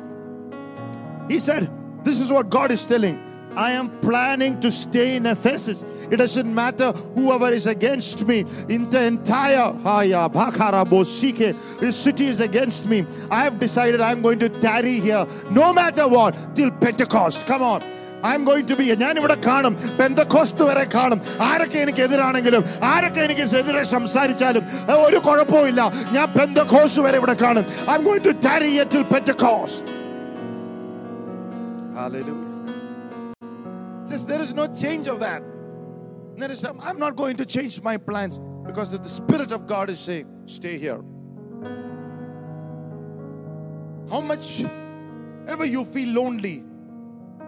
[1.27, 1.69] He said,
[2.03, 3.23] This is what God is telling.
[3.55, 5.83] I am planning to stay in Ephesus.
[6.10, 8.38] It doesn't matter whoever is against me.
[8.68, 11.48] In the entire Haya, Bhakara, Bosike,
[11.80, 12.98] this city is against me.
[13.30, 17.46] I have decided I'm going to tarry here no matter what till Pentecost.
[17.46, 17.82] Come on.
[18.24, 23.44] I'm going to be ഞാൻ ഇവിടെ കാണും പെന്തക്കോസ്ത് വരെ കാണും ആരൊക്കെ എനിക്ക് എതിരാണെങ്കിലും ആരൊക്കെ എനിക്ക്
[23.60, 25.80] എതിരെ സംസാരിച്ചാലും ഏ, ഒരു കുഴപ്പമില്ല
[26.16, 29.82] ഞാൻ പെന്തക്കോസ് വരെ ഇവിടെ കാണും I'm going to tarry here till Pentecost.
[31.94, 32.48] Hallelujah.
[34.04, 35.42] Says there is no change of that.
[36.37, 39.89] There is some, I'm not going to change my plans because the Spirit of God
[39.89, 41.01] is saying, stay here.
[44.09, 44.63] How much
[45.47, 46.63] ever you feel lonely,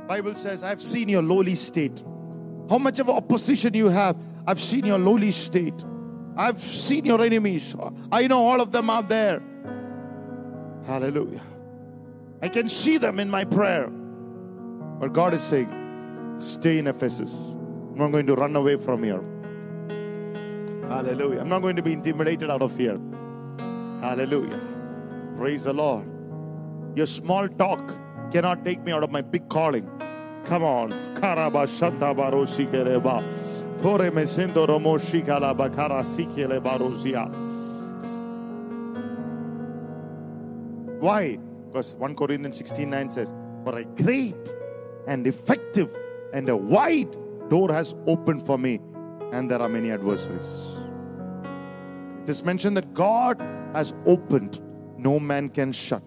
[0.08, 2.04] Bible says, I've seen your lowly state.
[2.68, 5.86] How much of opposition you have, I've seen your lowly state.
[6.36, 7.76] I've seen your enemies.
[8.12, 9.44] I know all of them are there.
[10.88, 11.42] Hallelujah.
[12.42, 13.88] I can see them in my prayer.
[13.88, 15.70] But God is saying,
[16.38, 17.30] stay in Ephesus.
[18.00, 19.22] Not going to run away from here.
[20.88, 21.42] Hallelujah.
[21.42, 22.98] I'm not going to be intimidated out of here.
[24.00, 24.60] Hallelujah.
[25.36, 26.06] Praise the Lord.
[26.96, 27.98] Your small talk
[28.32, 29.86] cannot take me out of my big calling.
[30.46, 30.92] Come on.
[31.16, 33.22] Karaba shanta barosi kereba.
[33.82, 35.70] Tore romoshi kalaba
[36.64, 37.28] barosia.
[41.02, 41.38] Why?
[41.68, 43.34] Because 1 Corinthians 16 9 says,
[43.66, 44.56] For a great
[45.06, 45.94] and effective
[46.34, 47.14] and a wide
[47.50, 48.80] door has opened for me,
[49.32, 50.78] and there are many adversaries.
[52.24, 53.40] It is mentioned that God
[53.74, 54.62] has opened,
[54.98, 56.04] no man can shut.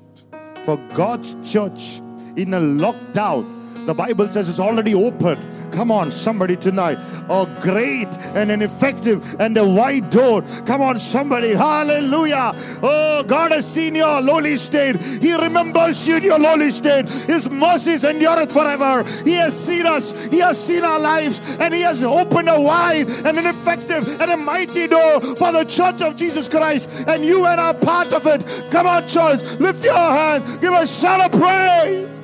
[0.65, 2.01] For God's church
[2.37, 5.39] in a lockdown, the Bible says it's already open.
[5.73, 6.99] Come on, somebody tonight.
[7.29, 10.43] A great and an effective and a wide door.
[10.67, 11.55] Come on, somebody.
[11.55, 12.53] Hallelujah.
[12.83, 15.03] Oh, God has seen your lowly state.
[15.03, 17.09] He remembers you in your lowly state.
[17.09, 19.05] His mercies endureth forever.
[19.25, 20.13] He has seen us.
[20.27, 21.41] He has seen our lives.
[21.59, 25.65] And He has opened a wide and an effective and a mighty door for the
[25.65, 27.05] church of Jesus Christ.
[27.07, 28.45] And you and are part of it.
[28.71, 29.43] Come on, church.
[29.59, 30.61] Lift your hand.
[30.61, 32.22] Give a shout of praise.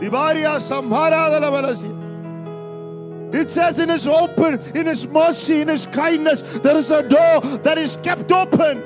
[0.00, 1.98] Vivaria Samhara de la Valencia.
[3.32, 7.40] It says in His open, in His mercy, in His kindness, there is a door
[7.58, 8.82] that is kept open.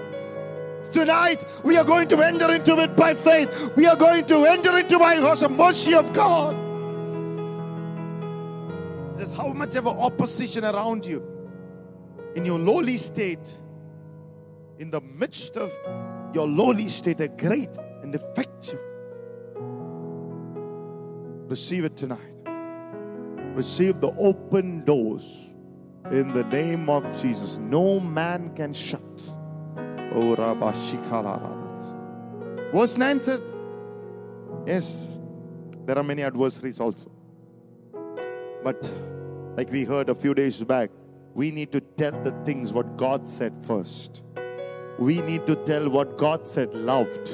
[0.91, 3.71] Tonight, we are going to enter into it by faith.
[3.77, 6.57] We are going to enter into by the mercy of God.
[9.17, 11.23] There's how much ever opposition around you
[12.35, 13.61] in your lowly state,
[14.79, 15.71] in the midst of
[16.35, 17.71] your lowly state, a great
[18.03, 18.81] and effective
[21.49, 22.19] Receive it tonight.
[23.55, 25.25] Receive the open doors
[26.11, 27.59] in the name of Jesus.
[27.59, 29.01] No man can shut.
[30.15, 30.35] Oh.
[32.73, 33.43] Verse 9 says,
[34.67, 35.07] Yes,
[35.87, 37.11] there are many adversaries also.
[38.63, 38.91] But
[39.57, 40.91] like we heard a few days back,
[41.35, 44.23] we need to tell the things what God said first.
[44.99, 47.31] We need to tell what God said loved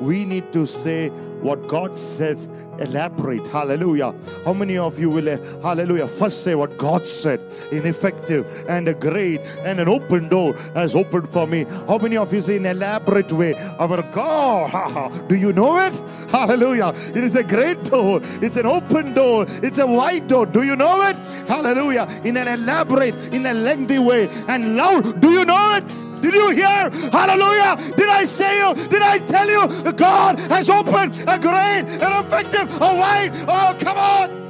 [0.00, 1.10] we need to say
[1.44, 2.40] what God said,
[2.78, 3.46] elaborate.
[3.46, 4.14] Hallelujah.
[4.44, 8.94] How many of you will, uh, hallelujah, first say what God said, ineffective and a
[8.94, 11.64] great and an open door has opened for me?
[11.86, 15.94] How many of you say in elaborate way, our God, do you know it?
[16.30, 16.92] Hallelujah.
[17.14, 20.46] It is a great door, it's an open door, it's a wide door.
[20.46, 21.16] Do you know it?
[21.46, 22.08] Hallelujah.
[22.24, 25.20] In an elaborate, in a lengthy way and loud.
[25.20, 25.84] Do you know it?
[26.20, 26.90] Did you hear?
[27.12, 27.76] Hallelujah.
[27.96, 28.74] Did I say you?
[28.88, 29.92] Did I tell you?
[29.92, 33.32] God has opened a great and effective, a wide.
[33.48, 34.44] Oh, come on.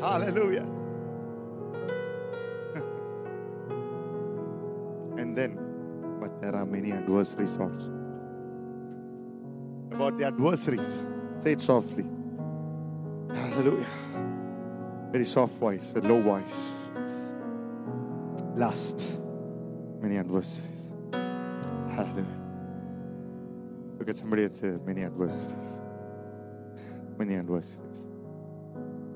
[0.00, 0.66] Hallelujah.
[5.20, 5.58] and then,
[6.20, 7.92] but there are many adversaries also.
[9.92, 11.04] About the adversaries,
[11.40, 12.04] say it softly.
[13.34, 13.86] Hallelujah.
[15.12, 16.79] Very soft voice, a low voice
[18.54, 19.18] last
[20.00, 20.92] many adversities.
[21.12, 22.26] Hallelujah.
[23.98, 25.78] Look at somebody and say, many adversities.
[27.18, 28.06] Many adversities.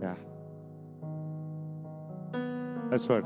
[0.02, 0.16] Yeah.
[2.90, 3.24] That's what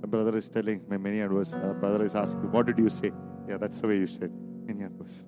[0.00, 1.62] the brother is telling me many adversities.
[1.62, 3.12] The uh, brother is asking, what did you say?
[3.48, 4.30] Yeah, that's the way you said.
[4.66, 5.24] Many adversities.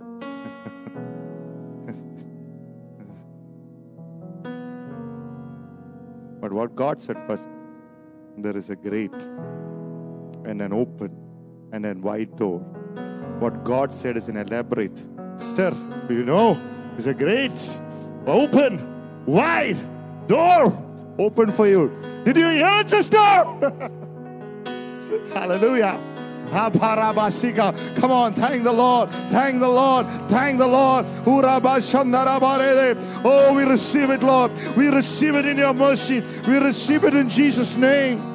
[6.40, 7.46] but what God said first,
[8.38, 9.12] there is a great
[10.44, 11.10] and an open
[11.72, 12.58] and a wide door.
[13.38, 15.04] What God said is an elaborate.
[15.36, 15.72] Stir,
[16.08, 16.60] you know?
[16.96, 17.52] It's a great,
[18.26, 19.78] open, wide
[20.26, 20.76] door.
[21.18, 21.90] open for you.
[22.24, 23.16] Did you hear it, sister?
[25.34, 25.98] Hallelujah.
[26.50, 31.06] Come on, thank the Lord, thank the Lord, thank the Lord.
[33.24, 34.52] Oh, we receive it, Lord.
[34.76, 36.22] We receive it in your mercy.
[36.46, 38.29] We receive it in Jesus' name.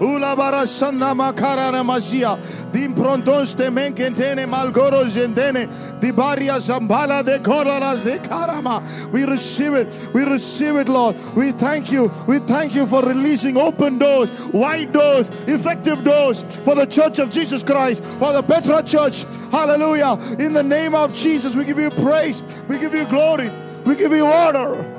[0.00, 2.38] Ulabara sanda makarana masia.
[2.72, 6.00] Dim prontos te menkentene malgoro zendene.
[6.00, 8.82] Di baria zambala de koralas de karama.
[9.10, 10.10] We receive it.
[10.12, 11.16] We receive it, Lord.
[11.34, 12.12] We thank you.
[12.26, 17.30] We thank you for releasing open doors, wide doors, effective doors for the church of
[17.30, 19.24] Jesus Christ, for the Petra church.
[19.50, 20.18] Hallelujah.
[20.38, 22.42] In the name of Jesus, we give you praise.
[22.68, 23.50] We give you glory.
[23.84, 24.95] We give you honor.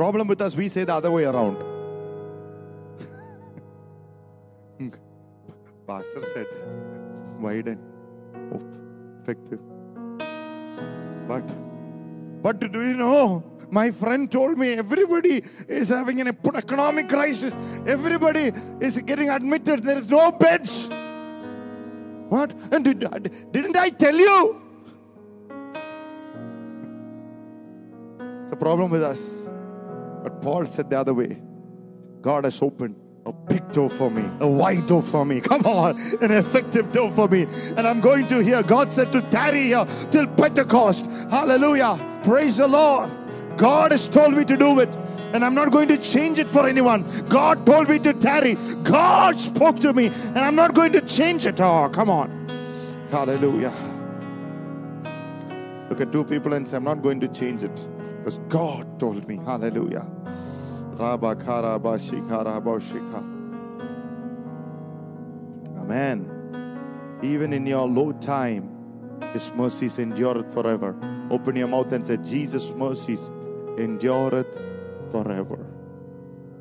[0.00, 1.58] Problem with us, we say the other way around.
[5.86, 6.46] Pastor said,
[7.38, 7.78] widen,
[9.20, 9.60] effective.
[11.28, 11.44] But,
[12.42, 13.44] but do you know?
[13.70, 17.54] My friend told me everybody is having an economic crisis.
[17.86, 19.84] Everybody is getting admitted.
[19.84, 20.88] There is no beds.
[22.30, 22.54] What?
[22.72, 23.00] And did,
[23.52, 24.62] didn't I tell you?
[28.44, 29.40] It's a problem with us.
[30.22, 31.40] But Paul said the other way
[32.20, 32.96] God has opened
[33.26, 35.40] a big door for me, a wide door for me.
[35.50, 37.46] Come on, an effective door for me.
[37.76, 41.06] And I'm going to hear God said to tarry here till Pentecost.
[41.30, 42.20] Hallelujah.
[42.22, 43.10] Praise the Lord.
[43.56, 44.94] God has told me to do it.
[45.32, 47.04] And I'm not going to change it for anyone.
[47.28, 48.56] God told me to tarry.
[48.82, 51.60] God spoke to me, and I'm not going to change it.
[51.60, 52.48] Oh, come on.
[53.10, 53.72] Hallelujah.
[55.88, 57.88] Look at two people and say, I'm not going to change it
[58.20, 59.36] because God told me.
[59.36, 60.06] Hallelujah.
[65.78, 66.30] Amen.
[67.22, 68.70] Even in your low time,
[69.32, 70.94] His mercies endureth forever.
[71.30, 73.30] Open your mouth and say, Jesus' mercies
[73.78, 74.58] endureth
[75.10, 75.66] forever.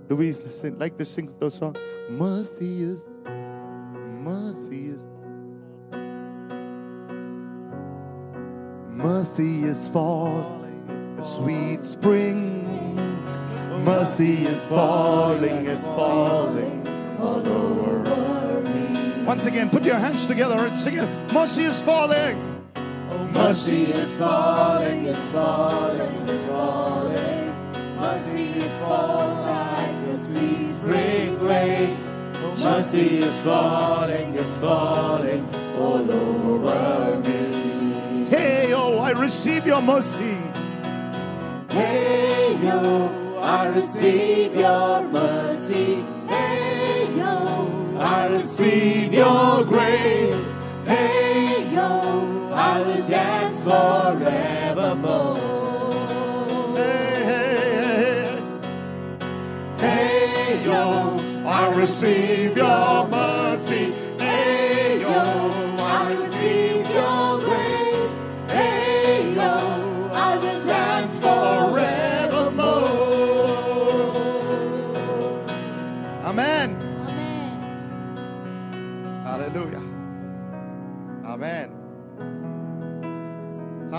[0.07, 1.75] Do we sing, like to sing the song?
[2.09, 2.99] Mercy is,
[4.23, 5.01] mercy is
[8.99, 10.58] Mercy is falling,
[11.19, 12.65] a sweet spring.
[13.83, 16.87] Mercy is falling, is falling
[17.19, 19.23] all over me.
[19.23, 21.33] Once again, put your hands together and sing it.
[21.33, 22.63] Mercy is falling.
[22.75, 27.95] Oh, mercy is falling, is falling, is falling.
[27.97, 31.97] Mercy is falling like the sweet spring rain.
[32.63, 35.43] Mercy is falling, is falling
[35.75, 38.25] all over me.
[38.29, 40.48] Hey, oh, I receive your mercy.
[41.69, 46.03] Hey yo, I receive your mercy.
[46.27, 50.35] Hey yo, I receive your grace.
[50.85, 55.49] Hey yo, I will dance forevermore.
[59.77, 63.28] Hey, yo, I receive your mercy.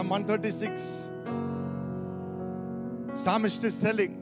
[0.01, 1.13] Psalm 136.
[3.13, 4.13] Psalmist is telling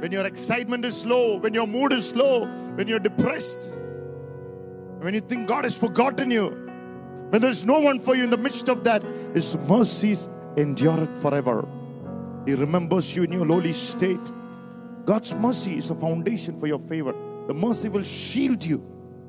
[0.00, 3.70] when your excitement is low, when your mood is low, when you're depressed,
[4.98, 6.48] when you think God has forgotten you,
[7.30, 11.68] when there's no one for you in the midst of that, His mercies endureth forever.
[12.44, 14.32] He remembers you in your lowly state.
[15.04, 17.14] God's mercy is a foundation for your favor.
[17.46, 18.84] The mercy will shield you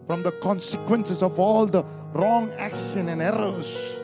[0.07, 1.83] from the consequences of all the
[2.13, 4.01] wrong action and errors.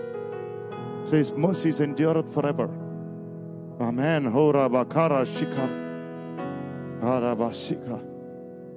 [1.06, 2.70] So His mercies endureth forever.
[3.80, 4.32] Amen.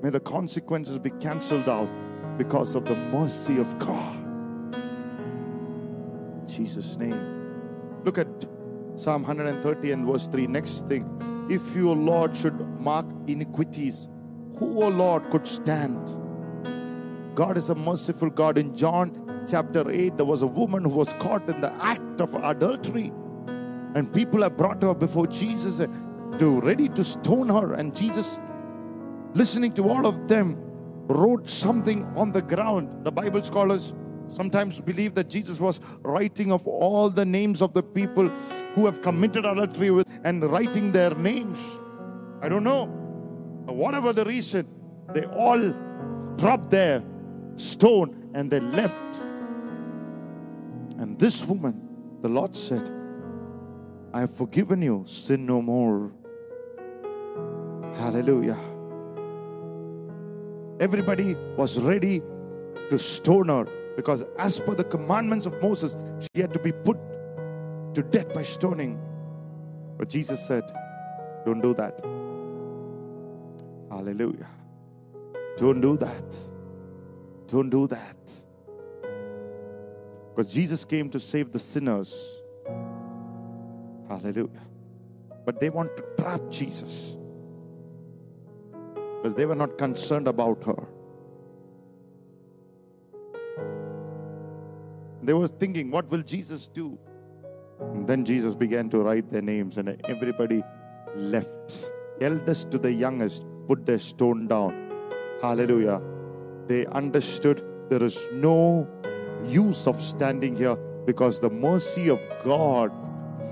[0.03, 1.89] May the consequences be cancelled out
[2.39, 4.16] because of the mercy of God.
[6.41, 7.20] In Jesus' name.
[8.05, 8.29] Look at
[8.97, 10.47] Psalm 130 and verse 3.
[10.47, 11.47] Next thing.
[11.51, 14.09] If you, O Lord, should mark iniquities,
[14.57, 16.09] who, O Lord, could stand?
[17.35, 18.57] God is a merciful God.
[18.57, 22.34] In John chapter 8, there was a woman who was caught in the act of
[22.34, 23.12] adultery.
[23.95, 27.74] And people have brought her before Jesus to ready to stone her.
[27.74, 28.38] And Jesus,
[29.34, 30.57] listening to all of them,
[31.07, 33.05] wrote something on the ground.
[33.05, 33.95] The Bible scholars
[34.26, 38.28] sometimes believe that Jesus was writing of all the names of the people
[38.74, 41.59] who have committed adultery with and writing their names.
[42.40, 42.86] I don't know.
[43.66, 44.66] But whatever the reason,
[45.12, 45.72] they all
[46.36, 47.03] dropped their
[47.57, 48.97] stone and they left.
[51.05, 52.90] And this woman, the Lord said,
[54.14, 56.11] I have forgiven you, sin no more.
[57.94, 58.57] Hallelujah.
[60.80, 62.22] Everybody was ready
[62.88, 66.96] to stone her because, as per the commandments of Moses, she had to be put
[67.92, 68.98] to death by stoning.
[69.98, 70.64] But Jesus said,
[71.44, 72.00] Don't do that.
[73.90, 74.48] Hallelujah.
[75.59, 76.34] Don't do that.
[77.48, 78.16] Don't do that.
[80.35, 82.41] Because Jesus came to save the sinners.
[84.09, 84.66] Hallelujah.
[85.45, 87.16] But they want to trap Jesus
[89.16, 90.87] because they were not concerned about her.
[95.22, 96.99] They were thinking, what will Jesus do?
[97.80, 100.62] And then Jesus began to write their names, and everybody
[101.16, 101.91] left.
[102.20, 104.91] Eldest to the youngest put their stone down.
[105.41, 106.03] Hallelujah.
[106.66, 108.87] They understood there is no
[109.47, 110.76] use of standing here
[111.07, 112.90] because the mercy of God,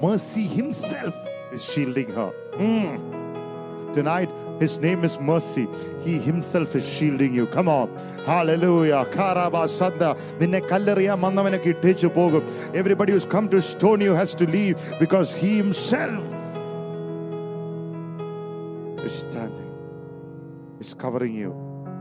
[0.03, 1.14] mercy Himself,
[1.53, 2.32] is shielding her.
[2.55, 3.93] Mm.
[3.93, 5.68] Tonight, His name is mercy.
[6.03, 7.47] He Himself is shielding you.
[7.47, 7.95] Come on.
[8.24, 9.07] Hallelujah.
[12.74, 16.24] Everybody who's come to stone you has to leave because He Himself
[19.05, 19.70] is standing,
[20.80, 21.55] is covering you.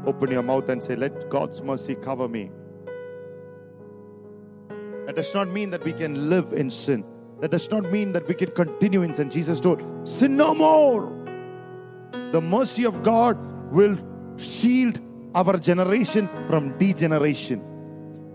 [0.05, 2.51] Open your mouth and say, Let God's mercy cover me.
[5.11, 7.03] That does not mean that we can live in sin.
[7.41, 9.29] That does not mean that we can continue in sin.
[9.29, 11.11] Jesus told, Sin no more.
[12.31, 13.37] The mercy of God
[13.73, 13.97] will
[14.37, 15.01] shield
[15.35, 17.61] our generation from degeneration.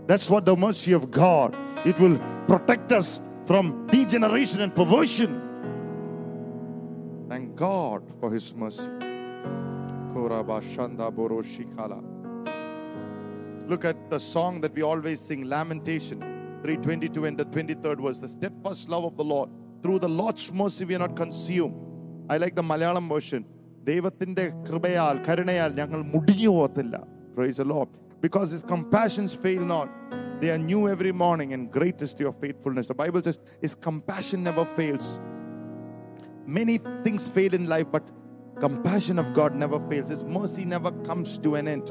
[0.07, 1.57] That's what the mercy of God.
[1.87, 5.41] It will protect us from degeneration and perversion.
[7.31, 8.91] Thank God for His mercy.
[13.67, 18.20] Look at the song that we always sing, Lamentation 322 and the 23rd verse.
[18.20, 19.50] The steadfast love of the Lord.
[19.84, 21.76] Through the Lord's mercy, we are not consumed.
[22.30, 23.44] I like the Malayalam version.
[23.90, 26.96] ദൈവത്തിന്റെ കൃപയാൽ കരുണയാൽ ഞങ്ങൾ മുടിഞ്ഞു പോകത്തില്ല
[27.38, 27.94] price load
[28.26, 29.88] because his compassions fail not
[30.42, 34.40] they are new every morning and great is your faithfulness the bible says his compassion
[34.50, 35.06] never fails
[36.58, 38.06] many things fail in life but
[38.66, 41.88] compassion of god never fails his mercy never comes to an end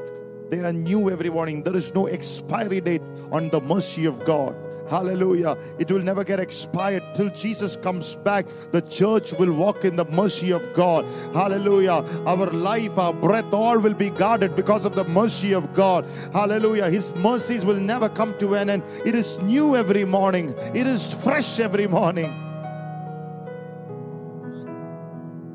[0.50, 4.54] they are new every morning there is no expiry date on the mercy of god
[4.88, 5.58] Hallelujah.
[5.78, 8.46] It will never get expired till Jesus comes back.
[8.72, 11.04] The church will walk in the mercy of God.
[11.34, 12.04] Hallelujah.
[12.24, 16.06] Our life, our breath, all will be guarded because of the mercy of God.
[16.32, 16.88] Hallelujah.
[16.88, 18.84] His mercies will never come to an end.
[19.04, 22.42] It is new every morning, it is fresh every morning.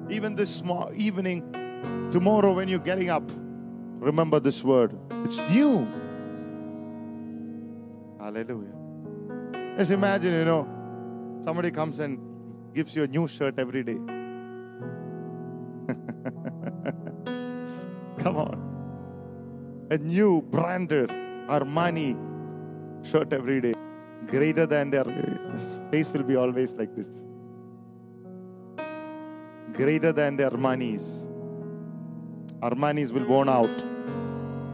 [0.10, 3.24] Even this mo- evening, tomorrow, when you're getting up,
[4.02, 4.98] remember this word.
[5.24, 5.88] It's new.
[8.20, 8.74] Hallelujah.
[9.78, 10.68] Just imagine, you know,
[11.44, 12.20] somebody comes and
[12.74, 13.94] gives you a new shirt every day.
[18.18, 19.88] Come on.
[19.92, 22.16] A new branded Armani
[23.06, 23.74] shirt every day.
[24.28, 25.04] Greater than their
[25.92, 27.26] face will be always like this.
[29.74, 31.02] Greater than the Armanis.
[32.62, 33.76] Armanis will worn out.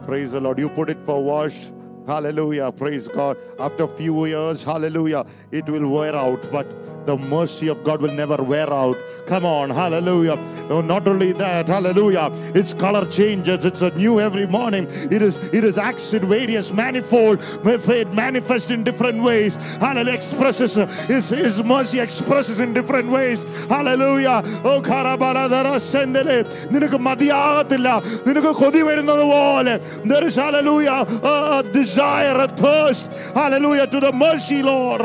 [0.05, 0.59] Praise the Lord.
[0.59, 1.71] You put it for wash.
[2.06, 2.72] Hallelujah.
[2.72, 3.36] Praise God.
[3.58, 6.48] After a few years, hallelujah, it will wear out.
[6.50, 6.66] But
[7.06, 8.96] the mercy of God will never wear out.
[9.26, 9.70] Come on.
[9.70, 10.36] Hallelujah.
[10.68, 12.30] No, not only that, hallelujah.
[12.54, 13.64] Its color changes.
[13.64, 14.86] It's a new every morning.
[15.10, 17.38] It is it is acts in various manifold.
[17.64, 19.54] It manifests in different ways.
[19.80, 20.14] Hallelujah.
[20.14, 20.74] Expresses
[21.06, 23.44] his, his mercy expresses in different ways.
[23.68, 24.42] Hallelujah.
[24.64, 26.38] Oh Karabaladara Sendele.
[26.72, 27.88] നിനക്ക് മതിയാകത്തില്ല
[28.26, 29.74] നിനക്ക് കൊതി വരുന്നത് പോലെ
[30.10, 30.98] there is hallelujah
[31.32, 31.62] a, a
[31.97, 33.11] desire thirst.
[33.33, 33.87] Hallelujah.
[33.87, 35.01] To the mercy Lord.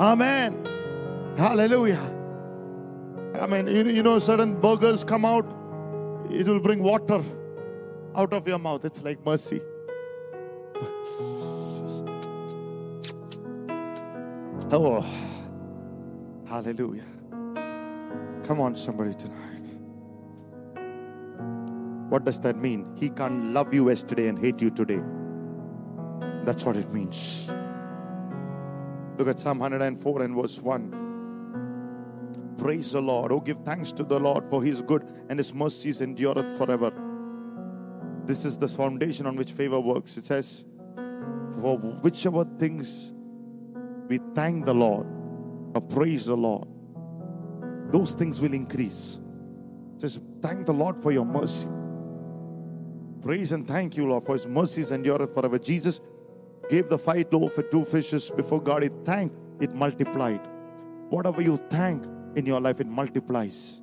[0.00, 0.66] Amen.
[1.38, 2.10] Hallelujah.
[3.40, 5.46] I mean you, you know certain burgers come out
[6.30, 7.22] it will bring water
[8.14, 8.84] out of your mouth.
[8.84, 9.62] It's like mercy.
[14.70, 15.04] Oh
[16.46, 17.06] hallelujah.
[18.44, 19.51] Come on somebody tonight
[22.12, 22.94] what does that mean?
[23.00, 25.00] He can't love you yesterday and hate you today.
[26.44, 27.48] That's what it means.
[29.16, 32.54] Look at Psalm 104 and verse 1.
[32.58, 33.32] Praise the Lord.
[33.32, 36.92] Oh, give thanks to the Lord for his good and his mercies endureth forever.
[38.26, 40.18] This is the foundation on which favor works.
[40.18, 40.66] It says,
[41.62, 43.14] For whichever things
[44.08, 45.06] we thank the Lord
[45.74, 46.68] or praise the Lord,
[47.90, 49.18] those things will increase.
[49.94, 51.68] It says, Thank the Lord for your mercy.
[53.22, 55.58] Praise and thank you, Lord, for His mercies endureth forever.
[55.58, 56.00] Jesus
[56.68, 60.40] gave the five loaves and two fishes before God, he thanked, it multiplied.
[61.08, 62.04] Whatever you thank
[62.34, 63.80] in your life, it multiplies.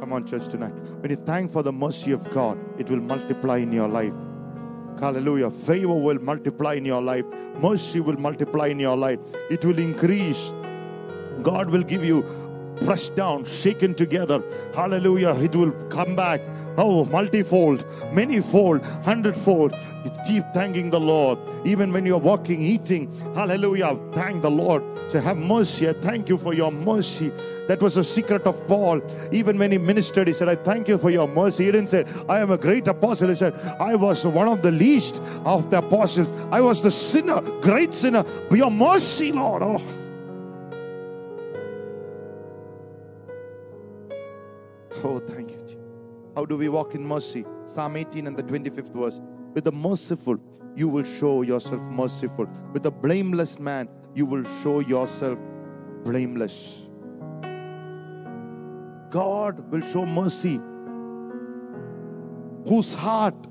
[0.00, 0.74] Come on, church, tonight.
[1.00, 4.12] When you thank for the mercy of God, it will multiply in your life.
[5.00, 5.50] Hallelujah.
[5.50, 7.24] Favor will multiply in your life,
[7.60, 9.18] mercy will multiply in your life,
[9.50, 10.52] it will increase.
[11.42, 12.22] God will give you
[12.84, 14.42] pressed down, shaken together.
[14.74, 15.34] Hallelujah.
[15.36, 16.40] It will come back.
[16.78, 19.74] Oh, multifold, manyfold, hundredfold.
[20.26, 21.38] Keep thanking the Lord.
[21.64, 23.10] Even when you're walking, eating.
[23.34, 23.98] Hallelujah.
[24.12, 24.82] Thank the Lord.
[25.08, 25.88] Say, have mercy.
[25.88, 27.32] I thank you for your mercy.
[27.68, 29.00] That was a secret of Paul.
[29.32, 31.64] Even when he ministered, he said, I thank you for your mercy.
[31.64, 33.28] He didn't say, I am a great apostle.
[33.28, 36.30] He said, I was one of the least of the apostles.
[36.50, 38.24] I was the sinner, great sinner.
[38.50, 39.62] Your mercy, Lord.
[39.62, 39.80] Oh.
[45.06, 45.60] Oh, thank you.
[45.62, 45.76] Jesus.
[46.34, 47.46] How do we walk in mercy?
[47.64, 49.20] Psalm 18 and the 25th verse.
[49.54, 50.36] With the merciful,
[50.74, 52.46] you will show yourself merciful.
[52.72, 55.38] With the blameless man, you will show yourself
[56.04, 56.88] blameless.
[59.10, 60.60] God will show mercy.
[62.68, 63.46] Whose heart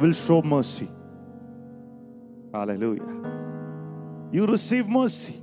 [0.00, 0.88] will show mercy?
[2.52, 3.02] Hallelujah.
[4.30, 5.42] You receive mercy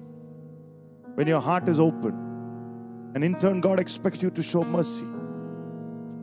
[1.15, 2.30] when your heart is open.
[3.13, 5.05] And in turn, God expects you to show mercy.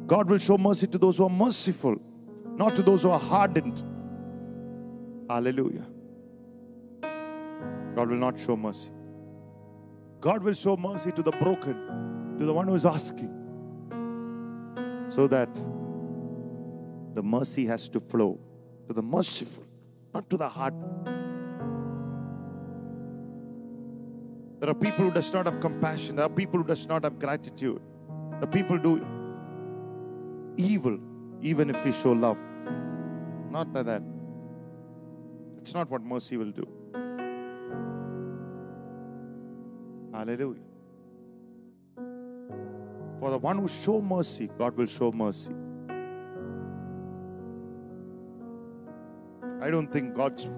[0.07, 1.97] God will show mercy to those who are merciful,
[2.57, 3.83] not to those who are hardened.
[5.29, 5.87] Hallelujah.
[7.95, 8.91] God will not show mercy.
[10.21, 13.35] God will show mercy to the broken, to the one who is asking,
[15.09, 15.55] so that
[17.15, 18.39] the mercy has to flow
[18.87, 19.65] to the merciful,
[20.15, 20.75] not to the hard.
[24.61, 26.17] There are people who does not have compassion.
[26.17, 27.81] There are people who does not have gratitude.
[28.41, 29.07] The people do
[30.57, 30.99] evil
[31.41, 32.39] even if we show love.
[33.51, 34.03] Not like that.
[35.59, 36.67] It's not what mercy will do.
[40.13, 40.63] Hallelujah.
[43.21, 45.53] For the one who show mercy, God will show mercy.
[49.61, 50.49] I don't think God's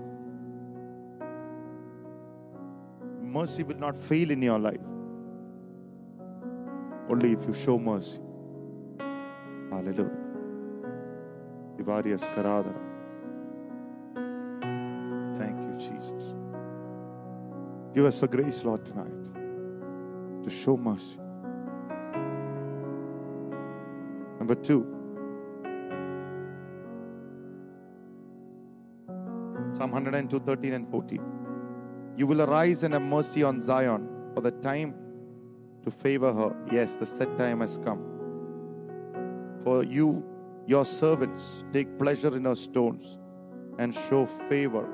[3.30, 4.80] mercy will not fail in your life.
[7.08, 8.20] Only if you show mercy.
[9.70, 10.16] Hallelujah.
[15.38, 16.34] Thank you, Jesus.
[17.94, 21.18] Give us the grace, Lord, tonight to show mercy.
[24.38, 24.96] Number two,
[29.72, 31.49] Psalm 102, 13 and 14.
[32.16, 34.94] You will arise and have mercy on Zion, for the time
[35.82, 36.54] to favor her.
[36.70, 38.04] Yes, the set time has come.
[39.64, 40.24] For you,
[40.66, 43.18] your servants, take pleasure in her stones
[43.78, 44.86] and show favor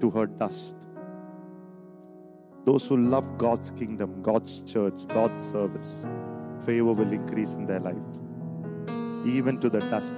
[0.00, 0.76] to her dust.
[2.64, 6.04] Those who love God's kingdom, God's church, God's service,
[6.64, 7.96] favor will increase in their life.
[9.26, 10.14] Even to the dust,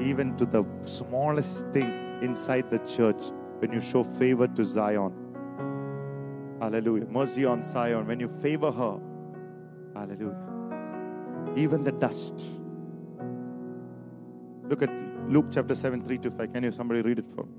[0.00, 3.22] even to the smallest thing inside the church,
[3.58, 5.12] when you show favor to Zion.
[6.62, 7.06] Hallelujah.
[7.06, 8.06] Mercy on Zion.
[8.06, 9.00] When you favor her,
[9.96, 10.38] hallelujah.
[11.56, 12.44] Even the dust.
[14.68, 14.90] Look at
[15.28, 16.52] Luke chapter 7, 3 to 5.
[16.52, 17.52] Can you somebody read it for me?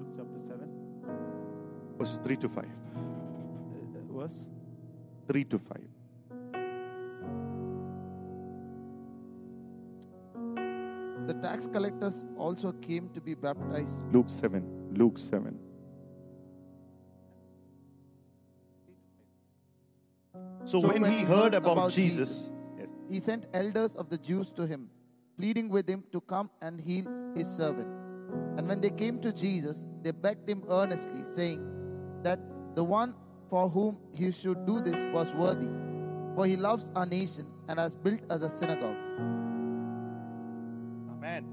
[0.00, 0.68] Luke chapter 7,
[1.96, 2.64] Verses 3 to 5.
[2.64, 4.48] uh, verse
[5.28, 5.76] 3 to 5.
[11.26, 14.02] The tax collectors also came to be baptized.
[14.12, 14.92] Luke 7.
[14.92, 15.58] Luke 7.
[20.64, 23.94] So, So when, when he he heard heard about, about Jesus, yes, He sent elders
[23.94, 24.88] of the Jews to him,
[25.38, 27.88] pleading with him to come and heal his servant.
[28.56, 31.60] And when they came to Jesus, they begged him earnestly, saying
[32.22, 32.40] that
[32.74, 33.14] the one
[33.48, 35.68] for whom he should do this was worthy,
[36.34, 38.96] for he loves our nation and has built us a synagogue.
[41.24, 41.46] Amen.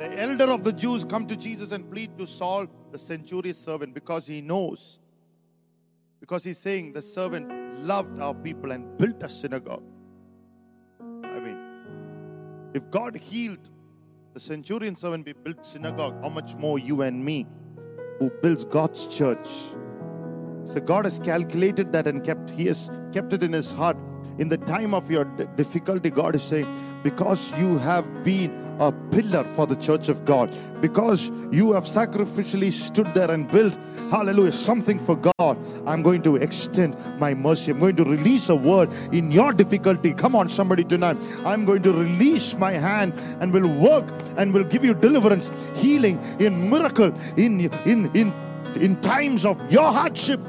[0.00, 3.94] The elder of the Jews come to Jesus and plead to Saul, the centurion's servant,
[3.94, 4.98] because he knows.
[6.18, 7.48] Because he's saying the servant
[7.84, 9.84] loved our people and built a synagogue.
[11.00, 11.58] I mean,
[12.74, 13.70] if God healed
[14.34, 17.46] the centurion servant, we built synagogue, how much more you and me
[18.18, 19.48] who builds God's church?
[20.64, 23.96] So God has calculated that and kept He has kept it in His heart.
[24.38, 25.24] In the time of your
[25.56, 26.66] difficulty, God is saying,
[27.02, 32.72] because you have been a pillar for the church of God, because you have sacrificially
[32.72, 33.76] stood there and built,
[34.10, 37.70] hallelujah, something for God, I'm going to extend my mercy.
[37.70, 40.12] I'm going to release a word in your difficulty.
[40.14, 41.18] Come on, somebody tonight.
[41.44, 44.06] I'm going to release my hand and will work
[44.36, 48.32] and will give you deliverance, healing, in miracle, in in in
[48.76, 50.40] in times of your hardship.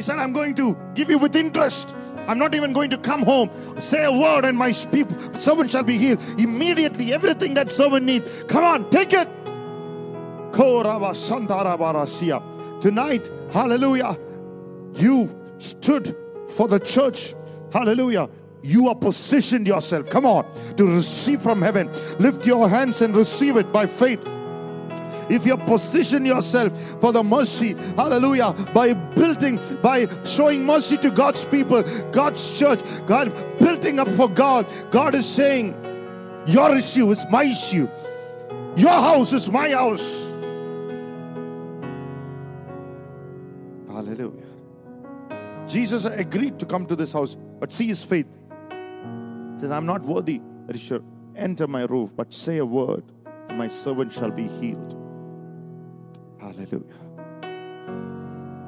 [0.00, 1.94] He said, I'm going to give you with interest.
[2.26, 5.98] I'm not even going to come home, say a word, and my servant shall be
[5.98, 6.22] healed.
[6.38, 8.44] Immediately, everything that servant needs.
[8.44, 9.28] Come on, take it.
[12.80, 14.18] Tonight, hallelujah,
[14.94, 16.16] you stood
[16.48, 17.34] for the church.
[17.70, 18.30] Hallelujah.
[18.62, 20.08] You are positioned yourself.
[20.08, 21.90] Come on, to receive from heaven.
[22.18, 24.26] Lift your hands and receive it by faith
[25.30, 31.44] if you position yourself for the mercy, hallelujah, by building, by showing mercy to God's
[31.44, 35.74] people, God's church, God building up for God, God is saying,
[36.46, 37.88] Your issue is my issue,
[38.76, 40.26] your house is my house.
[43.88, 44.46] Hallelujah.
[45.66, 48.26] Jesus agreed to come to this house, but see his faith.
[49.54, 51.04] He says, I'm not worthy that you should
[51.36, 53.04] enter my roof, but say a word,
[53.48, 54.99] and my servant shall be healed.
[56.40, 56.80] Hallelujah.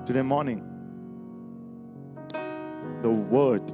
[0.04, 0.62] Today morning,
[3.00, 3.72] the word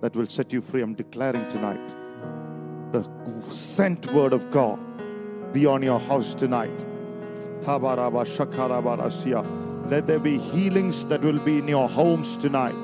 [0.00, 1.92] that will set you free, I'm declaring tonight.
[2.92, 3.02] The
[3.50, 4.78] sent word of God
[5.52, 6.86] be on your house tonight.
[7.66, 7.82] Let
[10.06, 12.83] there be healings that will be in your homes tonight.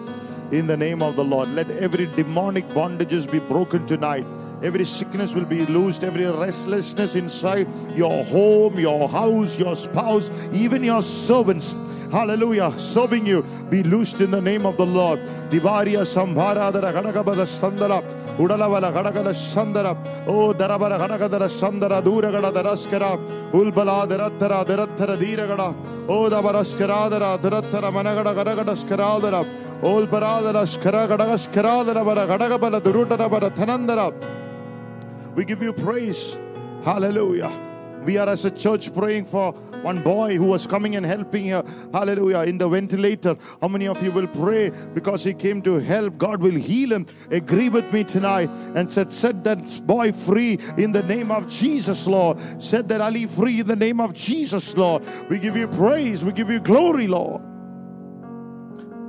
[0.52, 4.26] In the name of the Lord, let every demonic bondages be broken tonight.
[4.62, 10.84] Every sickness will be loosed, every restlessness inside your home, your house, your spouse, even
[10.84, 11.78] your servants.
[12.10, 12.76] Hallelujah.
[12.78, 15.20] Serving you be loosed in the name of the Lord.
[15.50, 18.02] Divaria Sambharadara Gadagabada Sandara.
[18.36, 19.96] Udalavala Gadagada Sandara.
[20.26, 23.16] Oh Darabara Gadagadara Sandara Duragada Daraskara.
[23.52, 25.74] Ulbala Derattara Derattara Diragada.
[26.08, 29.69] Oh Dabaraskaradara Derattara Managada Gadagadaskaradara.
[29.82, 30.66] Ol Baradara
[32.04, 34.12] Bara Gadagabala Durutara Bara Tanandara.
[35.34, 36.38] We give you praise.
[36.84, 37.50] Hallelujah.
[38.04, 39.52] We are as a church praying for
[39.82, 41.62] one boy who was coming and helping here.
[41.92, 42.40] Hallelujah.
[42.40, 43.36] In the ventilator.
[43.60, 46.16] How many of you will pray because he came to help?
[46.18, 47.06] God will heal him.
[47.30, 52.06] Agree with me tonight and said, Set that boy free in the name of Jesus,
[52.06, 52.38] Lord.
[52.62, 55.02] Set that Ali free in the name of Jesus, Lord.
[55.28, 56.24] We give you praise.
[56.24, 57.42] We give you glory, Lord.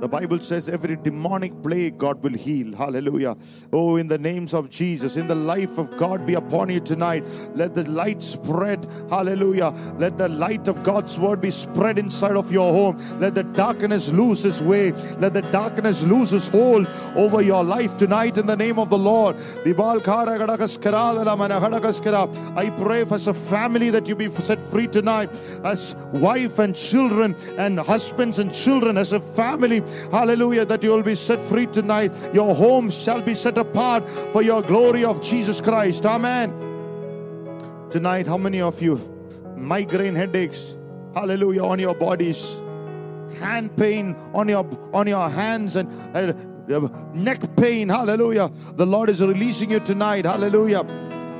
[0.02, 2.74] The Bible says every demonic plague God will heal.
[2.74, 3.36] Hallelujah.
[3.72, 7.24] Oh, in the names of Jesus, in the life of God be upon you tonight.
[7.54, 8.88] Let the light spread.
[9.08, 9.72] Hallelujah.
[10.00, 12.96] Let the light of God's word be spread inside of your home.
[13.20, 14.90] Let the darkness lose its way.
[15.20, 18.98] Let the darkness lose its hold over your life tonight in the name of the
[18.98, 19.36] Lord.
[22.56, 26.74] I pray for as a family that you be set free tonight, as wife and
[26.74, 29.80] children, and husbands and children, as a family.
[30.10, 32.12] Hallelujah, that you will be set free tonight.
[32.32, 36.06] Your home shall be set apart for your glory of Jesus Christ.
[36.06, 36.52] Amen.
[37.90, 38.96] Tonight, how many of you
[39.56, 40.76] migraine headaches?
[41.14, 42.60] Hallelujah, on your bodies,
[43.38, 46.32] hand pain on your on your hands and uh,
[47.12, 47.88] neck pain.
[47.88, 48.50] Hallelujah.
[48.74, 50.24] The Lord is releasing you tonight.
[50.24, 50.84] Hallelujah.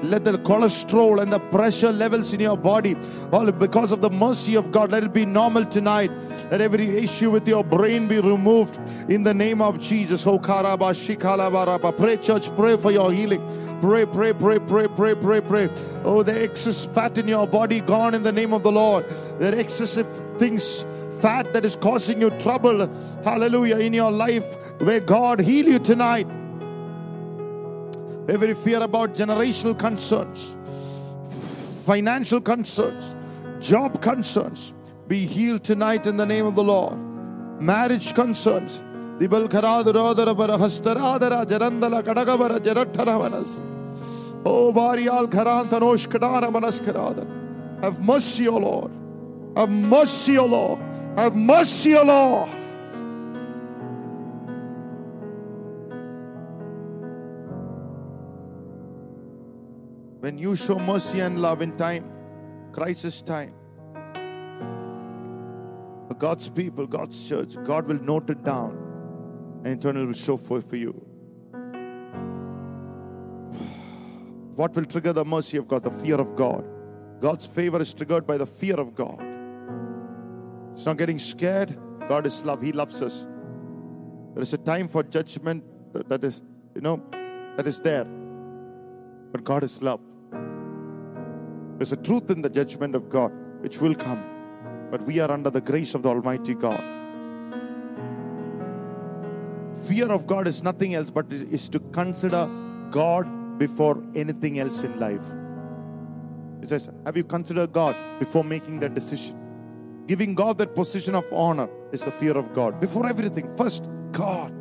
[0.02, 2.96] Let the cholesterol and the pressure levels in your body,
[3.30, 6.10] all because of the mercy of God, let it be normal tonight.
[6.50, 10.26] Let every issue with your brain be removed in the name of Jesus.
[10.26, 11.96] Oh, karaba, shikalabaraba.
[11.96, 13.40] Pray, church, pray for your healing.
[13.80, 15.70] Pray, pray, pray, pray, pray, pray, pray.
[16.04, 19.08] Oh, the excess fat in your body gone in the name of the Lord.
[19.38, 20.84] The excessive things
[21.20, 22.88] fat that is causing you trouble,
[23.22, 26.26] hallelujah, in your life, where God heal you tonight.
[28.28, 30.56] Every fear about generational concerns,
[31.84, 33.16] financial concerns,
[33.58, 34.72] job concerns,
[35.08, 36.96] be healed tonight in the name of the Lord.
[37.60, 38.80] Marriage concerns.
[44.44, 44.72] Oh.
[47.82, 48.90] Have mercy, O Lord.
[49.56, 50.78] Have mercy, O Lord.
[51.16, 52.61] Have mercy, O Lord.
[60.22, 62.04] When you show mercy and love in time,
[62.70, 63.54] crisis time,
[66.06, 68.70] for God's people, God's church, God will note it down
[69.64, 70.92] and eternal will show forth for you.
[74.54, 75.82] What will trigger the mercy of God?
[75.82, 76.64] The fear of God.
[77.20, 79.20] God's favor is triggered by the fear of God.
[80.72, 81.76] It's not getting scared.
[82.08, 82.62] God is love.
[82.62, 83.26] He loves us.
[84.34, 86.42] There is a time for judgment that- that is,
[86.76, 87.00] you know,
[87.56, 88.06] that is there.
[89.32, 90.11] But God is love.
[91.78, 94.22] There's a truth in the judgment of God which will come.
[94.90, 96.82] But we are under the grace of the Almighty God.
[99.86, 102.48] Fear of God is nothing else but is to consider
[102.90, 105.24] God before anything else in life.
[106.62, 109.38] It says, Have you considered God before making that decision?
[110.06, 112.80] Giving God that position of honor is the fear of God.
[112.80, 114.52] Before everything, first, God.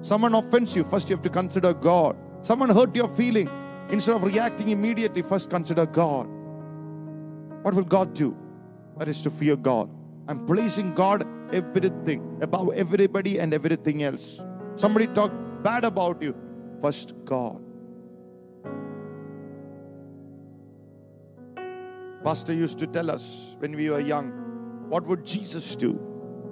[0.00, 2.16] Someone offends you, first you have to consider God.
[2.42, 3.48] Someone hurt your feeling,
[3.90, 6.28] instead of reacting immediately, first consider God.
[7.62, 8.36] What will God do?
[8.98, 9.90] That is to fear God.
[10.28, 14.42] I'm placing God everything above everybody and everything else.
[14.76, 15.32] Somebody talk
[15.62, 16.34] bad about you,
[16.80, 17.60] first God.
[22.24, 24.30] Pastor used to tell us when we were young,
[24.88, 26.00] what would Jesus do?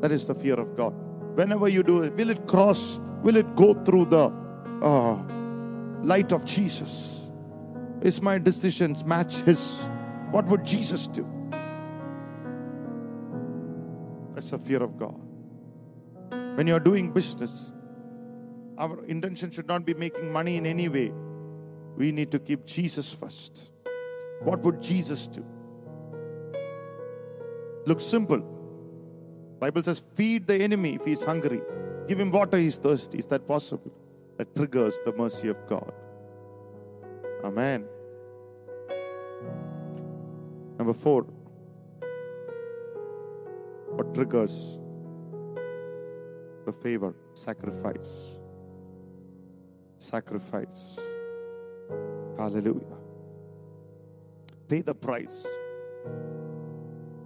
[0.00, 0.92] That is the fear of God.
[1.34, 3.00] Whenever you do it, will it cross?
[3.22, 4.30] Will it go through the
[4.82, 5.14] uh,
[6.02, 7.21] light of Jesus?
[8.02, 9.78] Is my decisions match His?
[10.30, 11.26] What would Jesus do?
[14.34, 15.20] That's the fear of God.
[16.56, 17.70] When you are doing business,
[18.76, 21.12] our intention should not be making money in any way.
[21.96, 23.70] We need to keep Jesus first.
[24.42, 25.44] What would Jesus do?
[27.86, 28.40] Looks simple.
[29.60, 31.60] Bible says, feed the enemy if he's hungry.
[32.08, 33.18] Give him water if he's thirsty.
[33.18, 33.92] Is that possible?
[34.38, 35.92] That triggers the mercy of God.
[37.44, 37.84] Amen.
[40.82, 41.22] Number four.
[43.96, 44.80] What triggers
[46.66, 47.14] the favor?
[47.34, 48.40] Sacrifice.
[49.98, 50.98] Sacrifice.
[52.36, 52.98] Hallelujah.
[54.66, 55.46] Pay the price.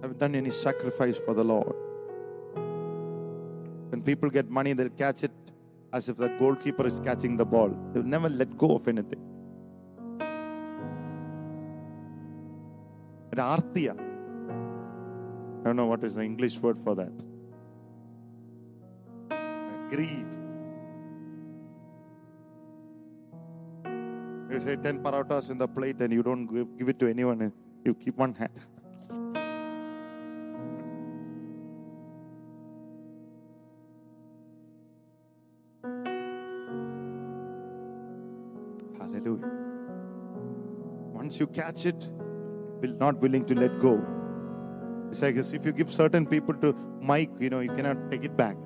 [0.03, 1.73] Have done any sacrifice for the Lord?
[3.89, 5.31] When people get money, they'll catch it
[5.91, 7.75] as if the goalkeeper is catching the ball.
[7.91, 9.26] They'll never let go of anything.
[13.36, 13.90] ഒരു ആർത്തിയ
[15.62, 17.16] I don't know what is the English word for that.
[19.90, 20.30] Greed.
[24.50, 27.40] You say 10 parotas in the plate and you don't give, give it to anyone,
[27.42, 27.52] and
[27.84, 28.50] you keep one hand.
[38.98, 39.50] Hallelujah.
[41.12, 42.10] Once you catch it,
[42.81, 44.03] will not willing to let go.
[45.09, 48.35] It's like if you give certain people to Mike, you know, you cannot take it
[48.35, 48.57] back.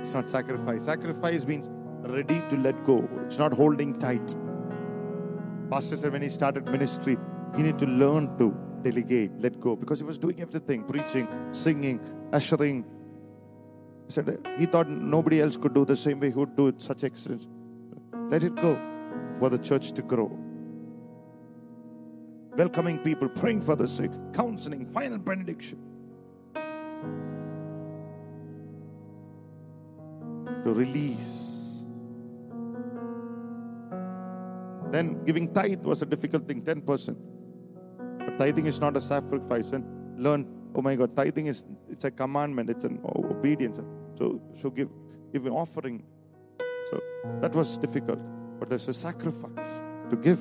[0.00, 0.84] It's not sacrifice.
[0.84, 1.68] Sacrifice means
[2.02, 3.08] ready to let go.
[3.24, 4.34] It's not holding tight.
[5.70, 7.16] Pastor said when he started ministry,
[7.56, 12.00] he needed to learn to delegate, let go, because he was doing everything, preaching, singing,
[12.32, 12.84] ushering.
[14.06, 16.82] He said he thought nobody else could do the same way he would do it,
[16.82, 17.46] such excellence.
[18.28, 18.76] Let it go
[19.38, 20.36] for the church to grow.
[22.56, 25.78] Welcoming people, praying for the sick, counseling, final benediction.
[30.64, 31.42] To release.
[34.90, 37.16] Then giving tithe was a difficult thing, 10%.
[38.18, 39.70] But tithing is not a sacrifice.
[39.70, 43.80] And learn, oh my God, tithing is it's a commandment, it's an obedience.
[44.14, 44.90] So so give
[45.32, 46.04] give an offering.
[46.90, 47.00] So
[47.40, 48.20] that was difficult.
[48.58, 49.80] But there's a sacrifice
[50.10, 50.38] to give.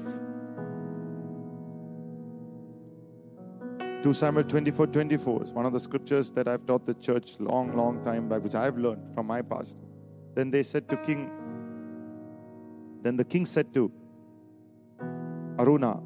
[4.04, 7.78] 2 Samuel 24 24 is one of the scriptures that I've taught the church long,
[7.78, 9.78] long time back, which I've learned from my pastor.
[10.34, 11.30] Then they said to King,
[13.04, 13.92] then the king said to
[15.58, 16.02] Araunah,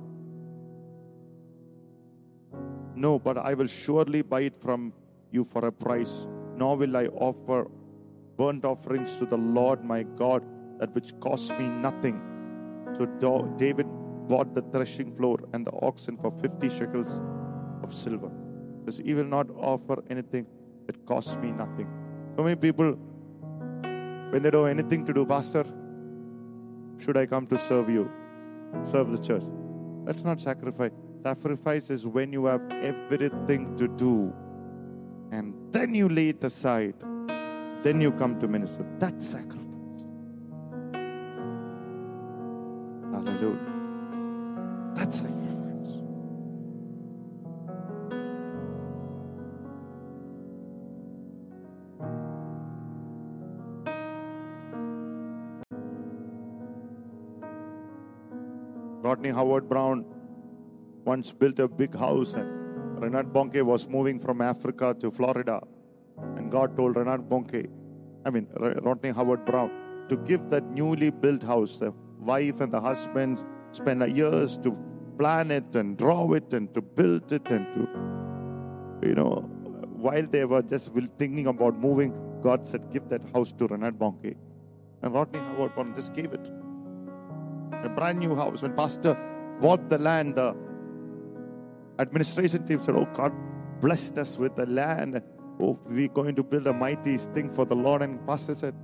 [2.95, 4.91] No, but I will surely buy it from
[5.31, 6.27] you for a price,
[6.57, 7.67] nor will I offer
[8.35, 10.43] burnt offerings to the Lord my God,
[10.79, 12.21] that which cost me nothing.
[12.97, 13.05] So
[13.57, 13.87] David
[14.27, 17.21] bought the threshing floor and the oxen for 50 shekels
[17.85, 18.31] of silver.
[18.79, 20.45] Because He will not offer anything
[20.87, 21.87] that costs me nothing.
[22.35, 22.93] So many people,
[24.31, 25.65] when they don't have anything to do, Pastor,
[26.99, 28.09] should I come to serve you?
[28.91, 29.43] Serve the church.
[30.05, 30.91] That's not sacrifice.
[31.23, 34.33] Sacrifice is when you have everything to do
[35.31, 36.95] and then you lay it aside.
[37.83, 38.85] Then you come to minister.
[38.99, 39.64] That's sacrifice.
[59.25, 60.05] Rodney Howard-Browne
[61.03, 65.63] once built a big house and Reinhard Bonnke was moving from Africa to Florida.
[66.35, 67.67] And God told Reinhard Bonnke,
[68.23, 71.77] I mean, Rodney Howard-Browne, to give that newly built house.
[71.77, 74.77] The wife and the husband spent years to
[75.17, 79.49] plan it and draw it and to build it and to, you know,
[80.05, 82.13] while they were just thinking about moving,
[82.43, 84.35] God said, give that house to Reinhard Bonnke.
[85.01, 86.51] And Rodney Howard-Browne just gave it.
[87.83, 88.61] A brand new house.
[88.61, 89.17] When Pastor
[89.59, 90.55] bought the land, the
[91.99, 93.33] administration team said, Oh, God
[93.81, 95.21] blessed us with the land.
[95.59, 98.01] Oh, we're going to build a mighty thing for the Lord.
[98.01, 98.75] And Pastor said,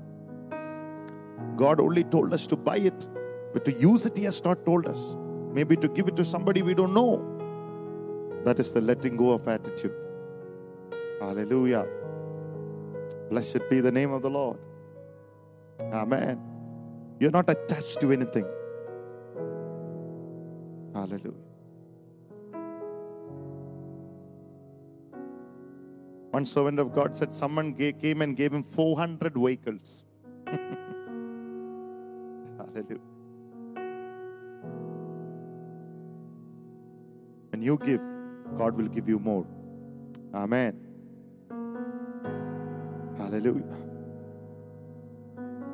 [1.56, 3.08] God only told us to buy it,
[3.54, 5.16] but to use it, He has not told us.
[5.52, 7.28] Maybe to give it to somebody we don't know.
[8.46, 9.94] That is the letting go of attitude.
[11.20, 11.86] Hallelujah.
[13.30, 14.58] Blessed be the name of the Lord.
[15.94, 16.40] Amen.
[17.20, 18.46] You're not attached to anything.
[21.12, 21.34] Hallelujah.
[26.32, 30.06] One servant of God said someone ga- came and gave him 400 vehicles.
[32.58, 33.02] Hallelujah.
[37.50, 38.00] When you give,
[38.58, 39.46] God will give you more.
[40.34, 40.80] Amen.
[43.18, 43.76] Hallelujah.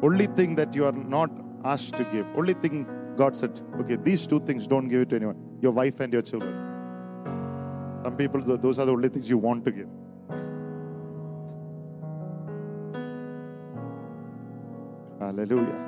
[0.01, 1.29] Only thing that you are not
[1.63, 5.15] asked to give, only thing God said, okay, these two things don't give it to
[5.15, 6.53] anyone your wife and your children.
[8.03, 9.89] Some people, those are the only things you want to give.
[15.19, 15.83] Hallelujah.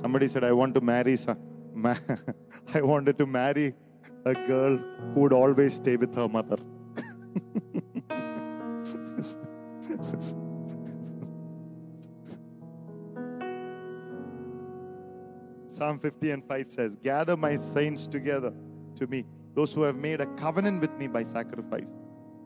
[0.00, 1.38] Somebody said, I want to marry, some,
[1.74, 1.94] ma-
[2.74, 3.74] I wanted to marry
[4.24, 4.78] a girl
[5.14, 6.61] who would always stay with her mother.
[15.92, 18.54] Psalm 50 and 5 says, Gather my saints together
[18.96, 21.92] to me, those who have made a covenant with me by sacrifice.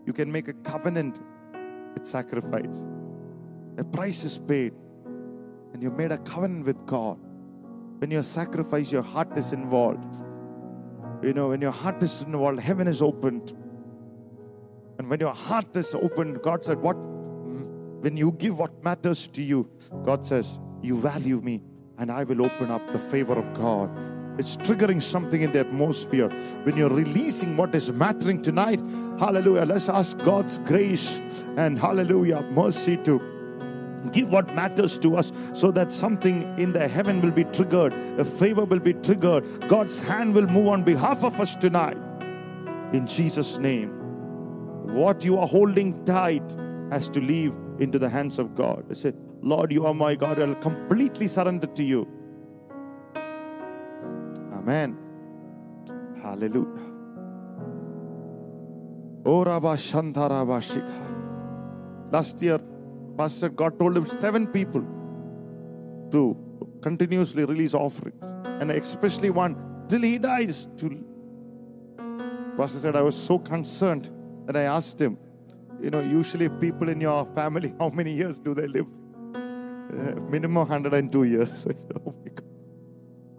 [0.05, 1.21] You can make a covenant
[1.95, 2.85] with sacrifice.
[3.79, 4.73] A price is paid,
[5.73, 7.21] and you made a covenant with God.
[7.99, 10.17] When you sacrifice, your heart is involved.
[11.23, 13.51] You know, when your heart is involved, heaven is opened.
[14.99, 16.97] And when your heart is opened, God said, What?
[16.97, 19.71] When you give what matters to you,
[20.05, 21.63] God says, You value me,
[21.99, 23.91] and I will open up the favor of God.
[24.39, 26.29] It's triggering something in the atmosphere.
[26.65, 28.81] When you're releasing what is mattering tonight,
[29.19, 31.21] hallelujah, let's ask God's grace
[31.57, 33.21] and hallelujah, mercy to
[34.13, 38.25] give what matters to us so that something in the heaven will be triggered, a
[38.25, 41.97] favor will be triggered, God's hand will move on behalf of us tonight.
[42.93, 43.93] In Jesus' name.
[44.95, 46.57] What you are holding tight
[46.91, 48.85] has to leave into the hands of God.
[48.89, 49.13] I say,
[49.51, 50.41] Lord, you are my God.
[50.41, 52.09] I'll completely surrender to you.
[54.53, 54.99] Amen.
[56.21, 56.83] Hallelujah.
[59.25, 59.43] Oh.
[62.11, 62.59] Last year,
[63.17, 64.83] Pastor God told him seven people
[66.11, 66.37] to
[66.83, 68.21] continuously release offerings,
[68.61, 69.57] and especially one
[69.89, 70.67] till he dies.
[70.79, 71.05] To
[72.57, 74.11] Pastor said, I was so concerned
[74.47, 75.19] that I asked him,
[75.81, 78.89] you know, usually people in your family, how many years do they live?
[80.31, 81.67] Minimum 102 years.
[82.07, 82.47] Oh my God.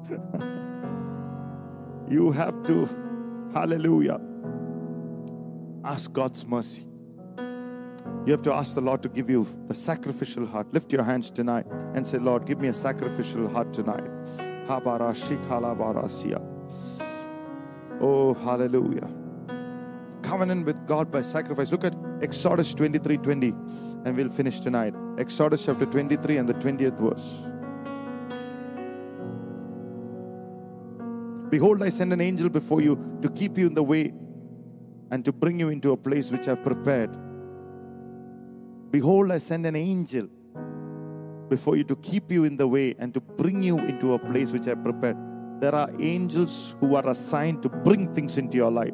[2.10, 2.88] you have to,
[3.54, 4.20] hallelujah,
[5.84, 6.86] ask God's mercy.
[8.26, 10.74] You have to ask the Lord to give you the sacrificial heart.
[10.74, 14.04] Lift your hands tonight and say, Lord, give me a sacrificial heart tonight.
[18.02, 19.10] Oh, hallelujah.
[20.22, 21.72] Covenant with God by sacrifice.
[21.72, 23.48] Look at Exodus 23 20,
[24.04, 24.94] and we'll finish tonight.
[25.18, 27.48] Exodus chapter 23 and the 20th verse.
[31.50, 34.14] Behold, I send an angel before you to keep you in the way
[35.10, 37.18] and to bring you into a place which I've prepared.
[38.92, 40.28] Behold, I send an angel
[41.50, 44.52] before you to keep you in the way and to bring you into a place
[44.52, 45.18] which I have prepared.
[45.62, 48.94] There are angels who are assigned to bring things into your life.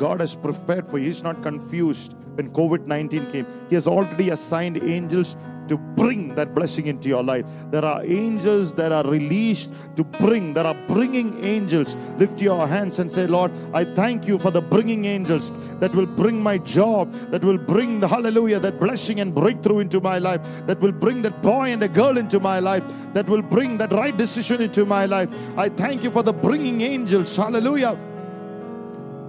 [0.00, 1.04] God has prepared for you.
[1.04, 3.46] He's not confused when COVID 19 came.
[3.68, 5.36] He has already assigned angels
[5.68, 7.44] to bring that blessing into your life.
[7.70, 11.96] There are angels that are released to bring, there are bringing angels.
[12.16, 16.06] Lift your hands and say, Lord, I thank you for the bringing angels that will
[16.06, 20.40] bring my job, that will bring the hallelujah, that blessing and breakthrough into my life,
[20.66, 22.82] that will bring that boy and a girl into my life,
[23.12, 25.30] that will bring that right decision into my life.
[25.58, 27.36] I thank you for the bringing angels.
[27.36, 28.09] Hallelujah.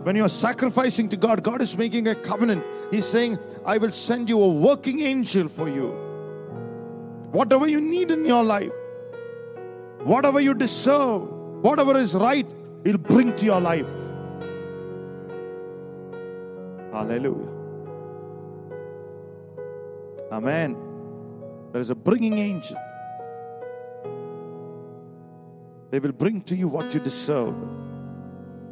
[0.04, 2.64] When you're sacrificing to God, God is making a covenant.
[2.90, 5.90] He's saying, I will send you a working angel for you.
[7.32, 8.72] Whatever you need in your life,
[10.04, 11.30] Whatever you deserve,
[11.62, 12.48] whatever is right,
[12.84, 13.88] He'll bring to your life.
[16.92, 17.50] Hallelujah.
[20.32, 20.76] Amen.
[21.72, 22.78] There is a bringing angel.
[25.92, 27.54] They will bring to you what you deserve.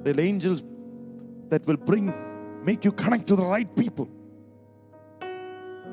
[0.03, 0.63] The angels
[1.49, 2.13] that will bring,
[2.63, 4.09] make you connect to the right people.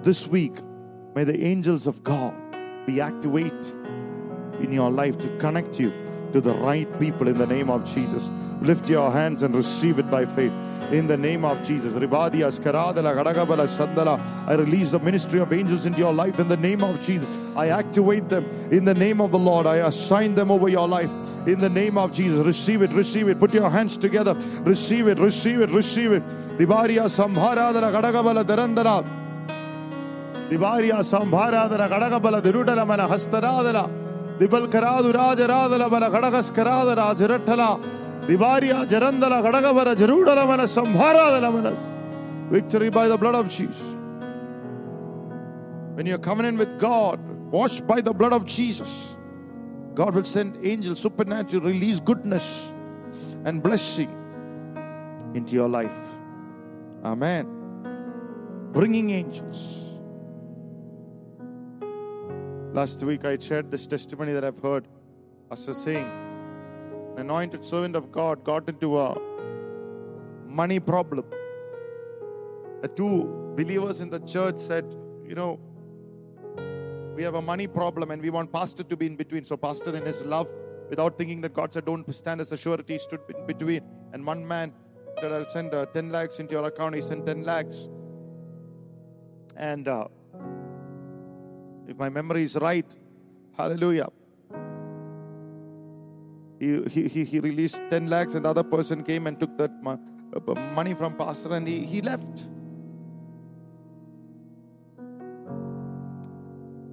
[0.03, 0.57] This week,
[1.15, 2.35] may the angels of God
[2.87, 3.75] be activate
[4.61, 8.31] in your life to connect you to the right people in the name of Jesus.
[8.61, 10.53] Lift your hands and receive it by faith.
[10.91, 11.95] In the name of Jesus.
[11.95, 14.21] Sandala.
[14.47, 17.29] I release the ministry of angels into your life in the name of Jesus.
[17.57, 19.67] I activate them in the name of the Lord.
[19.67, 21.11] I assign them over your life
[21.47, 22.45] in the name of Jesus.
[22.47, 23.39] Receive it, receive it.
[23.39, 24.35] Put your hands together.
[24.63, 26.23] Receive it, receive it, receive it.
[26.59, 29.05] Divaria Samharadala, Gadagabala, Darandala.
[30.49, 34.06] Divaria Samharadala, Gadagabala, Dirudala, Mana Hastaradala.
[34.42, 37.64] ದಿಬಲ್ಕರಾದು ರಾಜರಾದಲ ಬಲ ಗಡಗಸ್ಕರಾದರ ಜರಠಲ
[38.30, 41.68] ದಿವಾರಿಯ ಜರಂದಲ ಗಡಗವರ ಜರೂಡಲ ಮನ ಸಂಹಾರಾದಲ ಮನ
[42.52, 43.90] victory by the blood of Jesus
[45.96, 47.18] when you're covenant with God
[47.58, 48.92] washed by the blood of Jesus
[50.00, 52.48] God will send angels supernatural release goodness
[53.46, 54.12] and blessing
[55.34, 56.02] into your life
[57.04, 57.46] amen
[58.78, 59.60] bringing angels
[62.77, 64.87] Last week I shared this testimony that I've heard
[65.49, 66.07] Pastor saying.
[67.15, 69.17] An anointed servant of God got into a
[70.45, 71.25] money problem.
[72.83, 74.85] The two believers in the church said,
[75.27, 75.59] You know,
[77.15, 79.47] we have a money problem and we want Pastor to be in between.
[79.47, 80.53] So, Pastor, in his love,
[80.91, 83.81] without thinking that God said, Don't stand as a surety, stood in between.
[84.13, 84.75] And one man
[85.19, 86.95] said, I'll send uh, 10 lakhs into your account.
[86.95, 87.89] He sent 10 lakhs.
[89.57, 90.09] And uh,
[91.89, 92.87] if my memory is right,
[93.57, 94.09] hallelujah.
[96.59, 99.71] He, he, he, he released 10 lakhs, and the other person came and took that
[99.85, 102.49] uh, money from pastor and he, he left.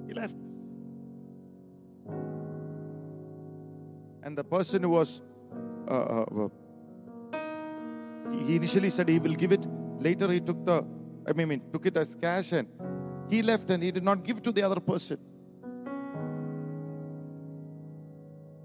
[0.07, 0.35] He left.
[4.21, 5.21] And the person who was,
[5.87, 6.49] uh, uh,
[8.31, 9.65] he he initially said he will give it.
[9.99, 10.85] Later he took the,
[11.27, 12.67] I mean, took it as cash and
[13.30, 15.17] he left and he did not give to the other person.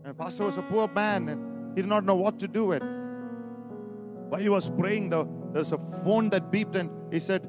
[0.05, 2.73] And pastor was a poor man and he did not know what to do.
[2.73, 7.49] And while he was praying, the, was a phone that beeped and he said,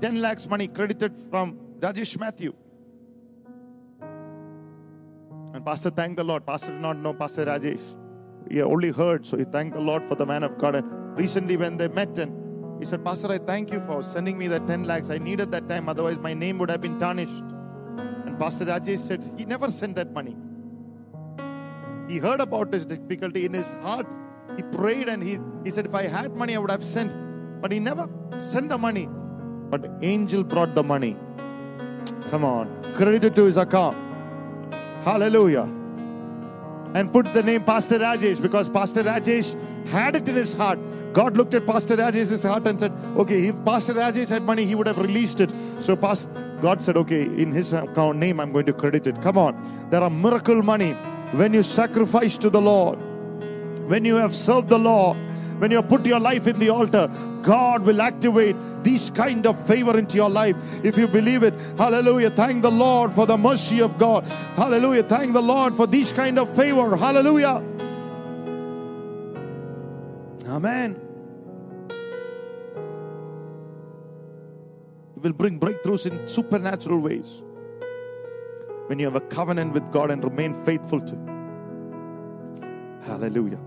[0.00, 2.54] 10 lakhs money credited from Rajesh Matthew.
[5.54, 6.44] And pastor thanked the Lord.
[6.44, 7.96] Pastor did not know Pastor Rajesh.
[8.50, 10.74] He only heard, so he thanked the Lord for the man of God.
[10.74, 12.43] And recently, when they met, and
[12.84, 15.08] he said, Pastor, I thank you for sending me that 10 lakhs.
[15.08, 17.42] I needed that time, otherwise, my name would have been tarnished.
[18.26, 20.36] And Pastor Rajesh said, He never sent that money.
[22.06, 24.06] He heard about his difficulty in his heart.
[24.56, 27.62] He prayed and he, he said, If I had money, I would have sent.
[27.62, 28.06] But he never
[28.38, 29.08] sent the money.
[29.70, 31.16] But angel brought the money.
[32.28, 32.92] Come on.
[32.92, 33.96] Credited to his account.
[35.02, 35.62] Hallelujah.
[36.92, 39.56] And put the name Pastor Rajesh because Pastor Rajesh
[39.88, 40.78] had it in his heart.
[41.14, 44.74] God looked at Pastor Rajesh's heart and said, Okay, if Pastor Rajesh had money, he
[44.74, 45.52] would have released it.
[45.78, 46.26] So Pas-
[46.60, 49.22] God said, Okay, in his account name, I'm going to credit it.
[49.22, 49.88] Come on.
[49.90, 50.92] There are miracle money
[51.32, 52.98] when you sacrifice to the Lord,
[53.88, 55.16] when you have served the Lord,
[55.58, 57.08] when you have put your life in the altar,
[57.42, 60.56] God will activate this kind of favor into your life.
[60.82, 62.30] If you believe it, hallelujah.
[62.30, 64.26] Thank the Lord for the mercy of God.
[64.56, 65.04] Hallelujah.
[65.04, 66.96] Thank the Lord for this kind of favor.
[66.96, 67.62] Hallelujah.
[70.48, 71.03] Amen.
[75.24, 77.42] Will bring breakthroughs in supernatural ways
[78.88, 81.16] when you have a covenant with God and remain faithful to.
[83.02, 83.60] Hallelujah.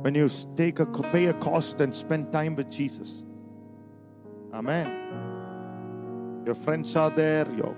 [0.00, 3.24] When you take a pay a cost and spend time with Jesus.
[4.54, 6.42] Amen.
[6.46, 7.76] Your friends are there, your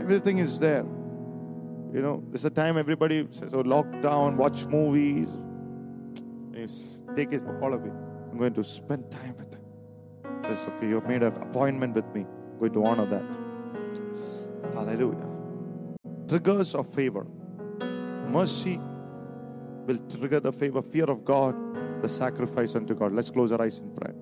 [0.00, 0.86] everything is there.
[1.92, 5.28] You know, there's a time everybody says, Oh, lockdown, watch movies.
[6.54, 6.68] You
[7.14, 7.90] take it, all away.
[8.30, 9.51] I'm going to spend time with.
[10.44, 12.26] It's okay, you've made an appointment with me.
[12.52, 13.38] I'm going to honor that.
[14.74, 15.26] Hallelujah.
[16.28, 17.26] Triggers of favor.
[18.28, 18.80] Mercy
[19.86, 21.54] will trigger the favor, fear of God,
[22.02, 23.12] the sacrifice unto God.
[23.12, 24.14] Let's close our eyes in prayer.